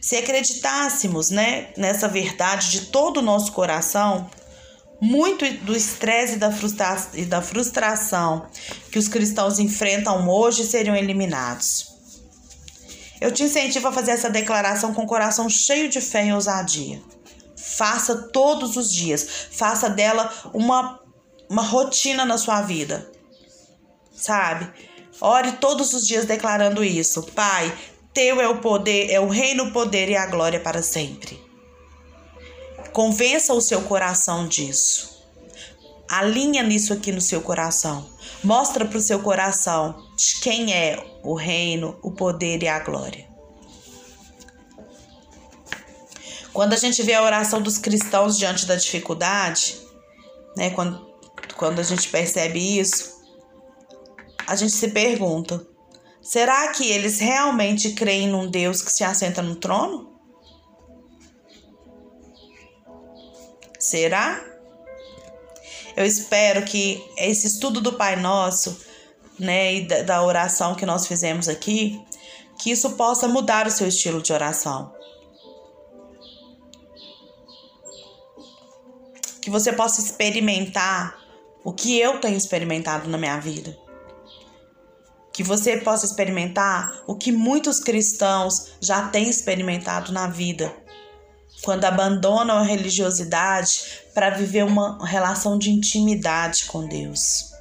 Se 0.00 0.16
acreditássemos 0.16 1.30
né, 1.30 1.72
nessa 1.76 2.08
verdade 2.08 2.70
de 2.70 2.80
todo 2.86 3.18
o 3.18 3.22
nosso 3.22 3.52
coração, 3.52 4.28
muito 5.00 5.44
do 5.64 5.76
estresse 5.76 6.38
e 7.14 7.24
da 7.26 7.42
frustração 7.42 8.46
que 8.90 8.98
os 8.98 9.08
cristãos 9.08 9.58
enfrentam 9.58 10.28
hoje 10.28 10.64
seriam 10.64 10.96
eliminados. 10.96 11.93
Eu 13.20 13.32
te 13.32 13.42
incentivo 13.42 13.88
a 13.88 13.92
fazer 13.92 14.12
essa 14.12 14.30
declaração 14.30 14.92
com 14.92 15.02
o 15.02 15.06
coração 15.06 15.48
cheio 15.48 15.88
de 15.88 16.00
fé 16.00 16.26
e 16.26 16.32
ousadia. 16.32 17.00
Faça 17.56 18.28
todos 18.28 18.76
os 18.76 18.92
dias, 18.92 19.26
faça 19.50 19.88
dela 19.88 20.32
uma, 20.52 21.00
uma 21.48 21.62
rotina 21.62 22.24
na 22.24 22.36
sua 22.36 22.62
vida. 22.62 23.10
Sabe? 24.12 24.70
Ore 25.20 25.52
todos 25.52 25.92
os 25.92 26.06
dias 26.06 26.24
declarando 26.24 26.84
isso. 26.84 27.22
Pai, 27.34 27.72
teu 28.12 28.40
é 28.40 28.48
o 28.48 28.60
poder, 28.60 29.10
é 29.10 29.20
o 29.20 29.28
reino, 29.28 29.64
o 29.64 29.72
poder 29.72 30.08
e 30.08 30.16
a 30.16 30.26
glória 30.26 30.60
para 30.60 30.82
sempre. 30.82 31.42
Convença 32.92 33.52
o 33.54 33.60
seu 33.60 33.82
coração 33.82 34.46
disso. 34.46 35.24
Alinha 36.08 36.62
nisso 36.62 36.92
aqui 36.92 37.10
no 37.10 37.20
seu 37.20 37.40
coração. 37.40 38.13
Mostra 38.44 38.84
para 38.84 38.98
o 38.98 39.00
seu 39.00 39.20
coração 39.20 40.06
de 40.16 40.40
quem 40.40 40.72
é 40.72 41.02
o 41.22 41.34
reino, 41.34 41.98
o 42.02 42.12
poder 42.12 42.62
e 42.62 42.68
a 42.68 42.78
glória. 42.78 43.26
Quando 46.52 46.74
a 46.74 46.76
gente 46.76 47.02
vê 47.02 47.14
a 47.14 47.22
oração 47.22 47.62
dos 47.62 47.78
cristãos 47.78 48.38
diante 48.38 48.66
da 48.66 48.76
dificuldade, 48.76 49.80
né? 50.56 50.70
Quando, 50.70 51.04
quando 51.56 51.80
a 51.80 51.82
gente 51.82 52.08
percebe 52.08 52.78
isso, 52.78 53.20
a 54.46 54.54
gente 54.54 54.72
se 54.72 54.88
pergunta: 54.88 55.66
será 56.20 56.68
que 56.68 56.86
eles 56.88 57.18
realmente 57.18 57.92
creem 57.92 58.28
num 58.28 58.48
Deus 58.48 58.82
que 58.82 58.92
se 58.92 59.02
assenta 59.02 59.42
no 59.42 59.56
trono? 59.56 60.12
Será? 63.80 64.53
Eu 65.96 66.04
espero 66.04 66.64
que 66.64 67.04
esse 67.16 67.46
estudo 67.46 67.80
do 67.80 67.92
Pai 67.92 68.16
Nosso, 68.16 68.80
né, 69.38 69.74
e 69.74 69.86
da, 69.86 70.02
da 70.02 70.22
oração 70.22 70.74
que 70.74 70.84
nós 70.84 71.06
fizemos 71.06 71.48
aqui, 71.48 72.00
que 72.58 72.70
isso 72.70 72.92
possa 72.92 73.28
mudar 73.28 73.66
o 73.66 73.70
seu 73.70 73.86
estilo 73.86 74.20
de 74.20 74.32
oração. 74.32 74.92
Que 79.40 79.50
você 79.50 79.72
possa 79.72 80.00
experimentar 80.00 81.18
o 81.62 81.72
que 81.72 81.98
eu 81.98 82.20
tenho 82.20 82.36
experimentado 82.36 83.08
na 83.08 83.18
minha 83.18 83.38
vida. 83.38 83.76
Que 85.32 85.42
você 85.42 85.76
possa 85.76 86.06
experimentar 86.06 87.02
o 87.06 87.16
que 87.16 87.30
muitos 87.30 87.78
cristãos 87.78 88.72
já 88.80 89.08
têm 89.08 89.28
experimentado 89.28 90.12
na 90.12 90.28
vida 90.28 90.83
quando 91.64 91.84
abandonam 91.86 92.58
a 92.58 92.62
religiosidade 92.62 94.02
para 94.12 94.30
viver 94.30 94.64
uma 94.64 95.04
relação 95.04 95.58
de 95.58 95.70
intimidade 95.70 96.66
com 96.66 96.86
Deus. 96.86 97.52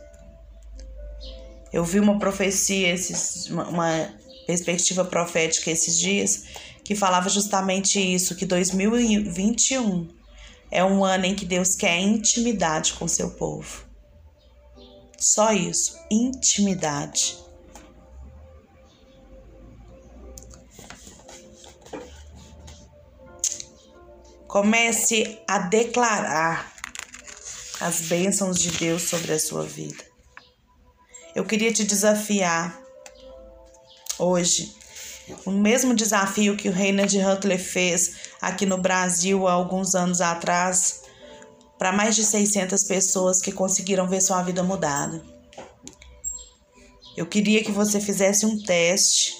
Eu 1.72 1.84
vi 1.84 2.00
uma 2.00 2.20
profecia, 2.20 2.94
esses, 2.94 3.50
uma 3.50 4.14
perspectiva 4.46 5.06
profética 5.06 5.72
esses 5.72 5.98
dias, 5.98 6.44
que 6.84 6.96
falava 6.96 7.30
justamente 7.30 8.00
isso, 8.00 8.36
que 8.36 8.46
2021 8.46 10.10
é 10.70 10.84
um 10.84 11.04
ano 11.04 11.26
em 11.26 11.34
que 11.34 11.46
Deus 11.46 11.74
quer 11.74 12.00
intimidade 12.00 12.94
com 12.94 13.08
seu 13.08 13.32
povo. 13.32 13.86
Só 15.18 15.54
isso, 15.54 15.98
intimidade. 16.12 17.38
Comece 24.54 25.40
a 25.48 25.58
declarar 25.58 26.72
as 27.82 28.02
bênçãos 28.02 28.60
de 28.60 28.70
Deus 28.70 29.02
sobre 29.02 29.34
a 29.34 29.40
sua 29.40 29.64
vida. 29.64 30.06
Eu 31.34 31.44
queria 31.44 31.74
te 31.74 31.84
desafiar 31.84 32.80
hoje 34.20 34.72
o 35.44 35.50
mesmo 35.50 35.96
desafio 35.96 36.56
que 36.56 36.70
o 36.70 36.72
Reinhard 36.72 37.18
Huntler 37.18 37.60
fez 37.60 38.30
aqui 38.40 38.64
no 38.64 38.78
Brasil 38.78 39.48
há 39.48 39.54
alguns 39.54 39.96
anos 39.96 40.22
atrás 40.22 41.02
para 41.80 41.92
mais 41.92 42.16
de 42.16 42.24
600 42.24 42.84
pessoas 42.84 43.42
que 43.42 43.52
conseguiram 43.52 44.08
ver 44.08 44.22
sua 44.22 44.44
vida 44.44 44.62
mudada. 44.62 45.20
Eu 47.18 47.26
queria 47.26 47.64
que 47.64 47.72
você 47.72 48.00
fizesse 48.00 48.46
um 48.46 48.62
teste 48.62 49.36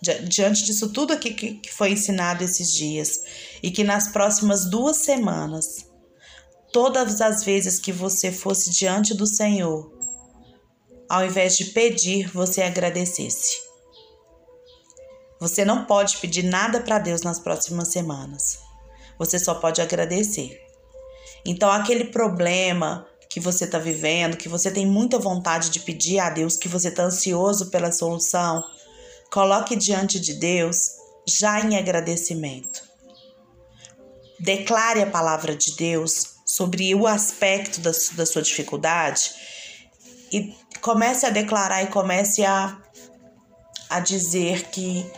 diante 0.00 0.64
disso 0.64 0.92
tudo 0.92 1.12
aqui 1.12 1.32
que 1.32 1.72
foi 1.72 1.92
ensinado 1.92 2.44
esses 2.44 2.72
dias 2.72 3.20
e 3.62 3.70
que 3.70 3.82
nas 3.82 4.08
próximas 4.08 4.68
duas 4.68 4.98
semanas, 4.98 5.86
todas 6.72 7.20
as 7.20 7.42
vezes 7.42 7.78
que 7.78 7.92
você 7.92 8.30
fosse 8.30 8.70
diante 8.70 9.14
do 9.14 9.26
Senhor, 9.26 9.90
ao 11.08 11.24
invés 11.24 11.56
de 11.56 11.66
pedir, 11.66 12.30
você 12.30 12.62
agradecesse. 12.62 13.64
Você 15.40 15.64
não 15.64 15.84
pode 15.84 16.16
pedir 16.16 16.42
nada 16.42 16.80
para 16.80 16.98
Deus 16.98 17.22
nas 17.22 17.38
próximas 17.38 17.88
semanas. 17.88 18.58
Você 19.18 19.38
só 19.38 19.54
pode 19.54 19.80
agradecer. 19.80 20.58
Então, 21.44 21.70
aquele 21.70 22.06
problema 22.06 23.06
que 23.30 23.38
você 23.38 23.64
está 23.64 23.78
vivendo, 23.78 24.36
que 24.36 24.48
você 24.48 24.70
tem 24.70 24.86
muita 24.86 25.18
vontade 25.18 25.70
de 25.70 25.80
pedir 25.80 26.18
a 26.18 26.30
Deus, 26.30 26.56
que 26.56 26.68
você 26.68 26.88
está 26.88 27.04
ansioso 27.04 27.70
pela 27.70 27.92
solução, 27.92 28.64
coloque 29.30 29.76
diante 29.76 30.18
de 30.20 30.34
Deus 30.34 30.90
já 31.28 31.60
em 31.60 31.76
agradecimento. 31.76 32.82
Declare 34.38 35.02
a 35.02 35.10
palavra 35.10 35.56
de 35.56 35.74
Deus 35.76 36.36
sobre 36.46 36.94
o 36.94 37.06
aspecto 37.06 37.80
da, 37.80 37.90
da 38.14 38.26
sua 38.26 38.42
dificuldade 38.42 39.32
e 40.32 40.54
comece 40.80 41.26
a 41.26 41.30
declarar 41.30 41.82
e 41.82 41.88
comece 41.88 42.44
a, 42.44 42.80
a 43.90 44.00
dizer 44.00 44.68
que 44.70 45.10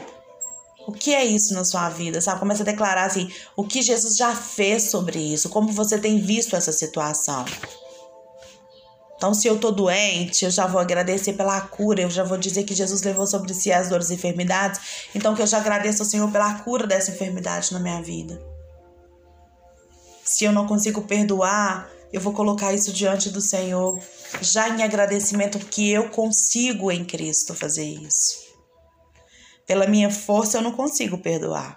o 0.86 0.92
que 0.92 1.14
é 1.14 1.22
isso 1.22 1.52
na 1.52 1.64
sua 1.64 1.90
vida, 1.90 2.18
sabe? 2.20 2.40
Comece 2.40 2.62
a 2.62 2.64
declarar 2.64 3.04
assim, 3.04 3.30
o 3.54 3.62
que 3.62 3.82
Jesus 3.82 4.16
já 4.16 4.34
fez 4.34 4.84
sobre 4.84 5.18
isso, 5.18 5.50
como 5.50 5.70
você 5.70 5.98
tem 5.98 6.18
visto 6.18 6.56
essa 6.56 6.72
situação. 6.72 7.44
Então, 9.18 9.34
se 9.34 9.48
eu 9.48 9.58
tô 9.58 9.72
doente, 9.72 10.44
eu 10.44 10.50
já 10.50 10.68
vou 10.68 10.80
agradecer 10.80 11.32
pela 11.32 11.60
cura, 11.60 12.02
eu 12.02 12.08
já 12.08 12.22
vou 12.22 12.38
dizer 12.38 12.62
que 12.62 12.72
Jesus 12.72 13.02
levou 13.02 13.26
sobre 13.26 13.52
si 13.52 13.72
as 13.72 13.88
dores 13.88 14.10
e 14.10 14.14
enfermidades, 14.14 14.80
então 15.12 15.34
que 15.34 15.42
eu 15.42 15.46
já 15.46 15.58
agradeço 15.58 16.04
ao 16.04 16.08
Senhor 16.08 16.30
pela 16.30 16.60
cura 16.60 16.86
dessa 16.86 17.10
enfermidade 17.10 17.72
na 17.72 17.80
minha 17.80 18.00
vida. 18.00 18.40
Se 20.24 20.44
eu 20.44 20.52
não 20.52 20.68
consigo 20.68 21.02
perdoar, 21.02 21.90
eu 22.12 22.20
vou 22.20 22.32
colocar 22.32 22.72
isso 22.72 22.92
diante 22.92 23.28
do 23.28 23.40
Senhor, 23.40 23.98
já 24.40 24.68
em 24.68 24.84
agradecimento 24.84 25.58
que 25.58 25.90
eu 25.90 26.10
consigo 26.10 26.92
em 26.92 27.04
Cristo 27.04 27.56
fazer 27.56 27.86
isso. 27.86 28.46
Pela 29.66 29.88
minha 29.88 30.12
força 30.12 30.58
eu 30.58 30.62
não 30.62 30.72
consigo 30.72 31.18
perdoar. 31.18 31.76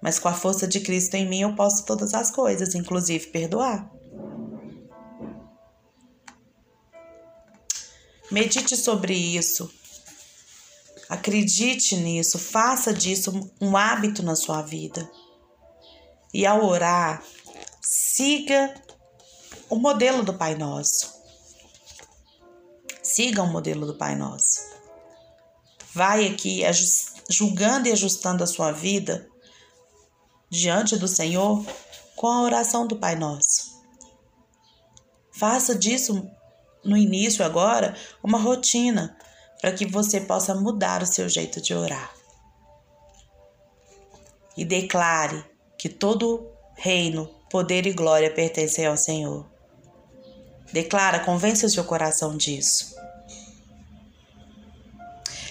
Mas 0.00 0.18
com 0.18 0.28
a 0.28 0.32
força 0.32 0.66
de 0.66 0.80
Cristo 0.80 1.14
em 1.14 1.28
mim 1.28 1.42
eu 1.42 1.54
posso 1.54 1.84
todas 1.84 2.14
as 2.14 2.30
coisas, 2.30 2.74
inclusive 2.74 3.26
perdoar. 3.26 3.88
Medite 8.32 8.76
sobre 8.76 9.14
isso. 9.14 9.70
Acredite 11.08 11.96
nisso, 11.96 12.38
faça 12.38 12.92
disso 12.92 13.52
um 13.60 13.76
hábito 13.76 14.22
na 14.22 14.34
sua 14.34 14.62
vida. 14.62 15.08
E 16.32 16.46
ao 16.46 16.64
orar, 16.64 17.22
siga 17.80 18.74
o 19.68 19.76
modelo 19.76 20.24
do 20.24 20.34
Pai 20.34 20.54
Nosso. 20.54 21.12
Siga 23.02 23.42
o 23.42 23.46
modelo 23.46 23.86
do 23.86 23.94
Pai 23.94 24.16
Nosso 24.16 24.72
vai 25.92 26.26
aqui 26.26 26.62
julgando 27.28 27.88
e 27.88 27.92
ajustando 27.92 28.42
a 28.42 28.46
sua 28.46 28.72
vida 28.72 29.28
diante 30.50 30.96
do 30.96 31.06
Senhor 31.06 31.64
com 32.16 32.26
a 32.26 32.42
oração 32.42 32.86
do 32.86 32.96
Pai 32.96 33.14
Nosso. 33.14 33.72
Faça 35.32 35.74
disso 35.74 36.28
no 36.84 36.96
início 36.96 37.44
agora 37.44 37.94
uma 38.22 38.38
rotina 38.38 39.16
para 39.60 39.72
que 39.72 39.86
você 39.86 40.20
possa 40.20 40.54
mudar 40.54 41.02
o 41.02 41.06
seu 41.06 41.28
jeito 41.28 41.60
de 41.60 41.74
orar. 41.74 42.12
E 44.56 44.64
declare 44.64 45.44
que 45.78 45.88
todo 45.88 46.50
reino, 46.76 47.26
poder 47.48 47.86
e 47.86 47.92
glória 47.92 48.32
pertencem 48.32 48.86
ao 48.86 48.96
Senhor. 48.96 49.46
Declara, 50.72 51.20
convence 51.20 51.64
o 51.64 51.70
seu 51.70 51.84
coração 51.84 52.36
disso. 52.36 52.94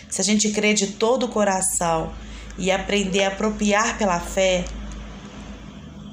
Se 0.10 0.20
a 0.20 0.24
gente 0.24 0.52
crer 0.52 0.74
de 0.74 0.88
todo 0.88 1.26
o 1.26 1.30
coração 1.30 2.14
e 2.58 2.70
aprender 2.70 3.24
a 3.24 3.30
apropriar 3.30 3.98
pela 3.98 4.20
fé, 4.20 4.66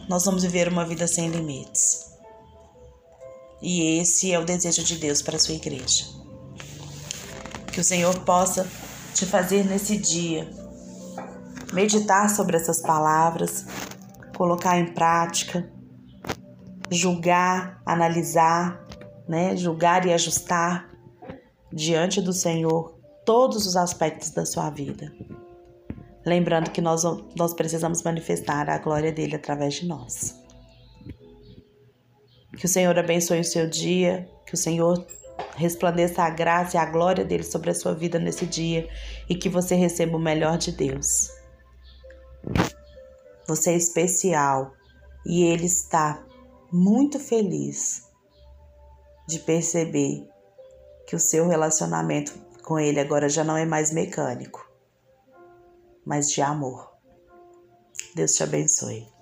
nós 0.08 0.24
vamos 0.24 0.44
viver 0.44 0.68
uma 0.68 0.84
vida 0.84 1.06
sem 1.06 1.28
limites. 1.28 2.08
E 3.60 4.00
esse 4.00 4.32
é 4.32 4.38
o 4.38 4.44
desejo 4.44 4.84
de 4.84 4.96
Deus 4.96 5.20
para 5.20 5.36
a 5.36 5.38
sua 5.38 5.54
igreja. 5.54 6.04
Que 7.72 7.80
o 7.80 7.84
Senhor 7.84 8.18
possa 8.20 8.66
te 9.14 9.26
fazer 9.26 9.64
nesse 9.64 9.96
dia 9.96 10.48
meditar 11.72 12.30
sobre 12.30 12.56
essas 12.56 12.80
palavras, 12.80 13.66
colocar 14.36 14.78
em 14.78 14.92
prática, 14.92 15.70
julgar, 16.90 17.82
analisar, 17.84 18.80
né? 19.28 19.56
Julgar 19.56 20.06
e 20.06 20.12
ajustar 20.12 20.88
diante 21.72 22.20
do 22.20 22.32
Senhor 22.32 22.98
todos 23.24 23.66
os 23.66 23.76
aspectos 23.76 24.30
da 24.30 24.46
sua 24.46 24.70
vida. 24.70 25.12
Lembrando 26.24 26.70
que 26.70 26.80
nós, 26.80 27.02
nós 27.36 27.54
precisamos 27.54 28.02
manifestar 28.02 28.68
a 28.68 28.78
glória 28.78 29.12
dele 29.12 29.36
através 29.36 29.74
de 29.74 29.86
nós. 29.86 30.37
Que 32.58 32.66
o 32.66 32.68
Senhor 32.68 32.98
abençoe 32.98 33.38
o 33.38 33.44
seu 33.44 33.68
dia, 33.68 34.28
que 34.44 34.54
o 34.54 34.56
Senhor 34.56 35.06
resplandeça 35.54 36.22
a 36.22 36.30
graça 36.30 36.76
e 36.76 36.80
a 36.80 36.84
glória 36.84 37.24
dele 37.24 37.44
sobre 37.44 37.70
a 37.70 37.74
sua 37.74 37.94
vida 37.94 38.18
nesse 38.18 38.44
dia 38.46 38.88
e 39.28 39.36
que 39.36 39.48
você 39.48 39.76
receba 39.76 40.16
o 40.16 40.20
melhor 40.20 40.58
de 40.58 40.72
Deus. 40.72 41.30
Você 43.46 43.70
é 43.70 43.76
especial 43.76 44.72
e 45.24 45.44
ele 45.44 45.66
está 45.66 46.24
muito 46.72 47.20
feliz 47.20 48.02
de 49.28 49.38
perceber 49.38 50.28
que 51.06 51.14
o 51.14 51.20
seu 51.20 51.46
relacionamento 51.46 52.34
com 52.64 52.76
ele 52.76 52.98
agora 52.98 53.28
já 53.28 53.44
não 53.44 53.56
é 53.56 53.64
mais 53.64 53.92
mecânico, 53.92 54.68
mas 56.04 56.28
de 56.28 56.42
amor. 56.42 56.92
Deus 58.16 58.32
te 58.32 58.42
abençoe. 58.42 59.17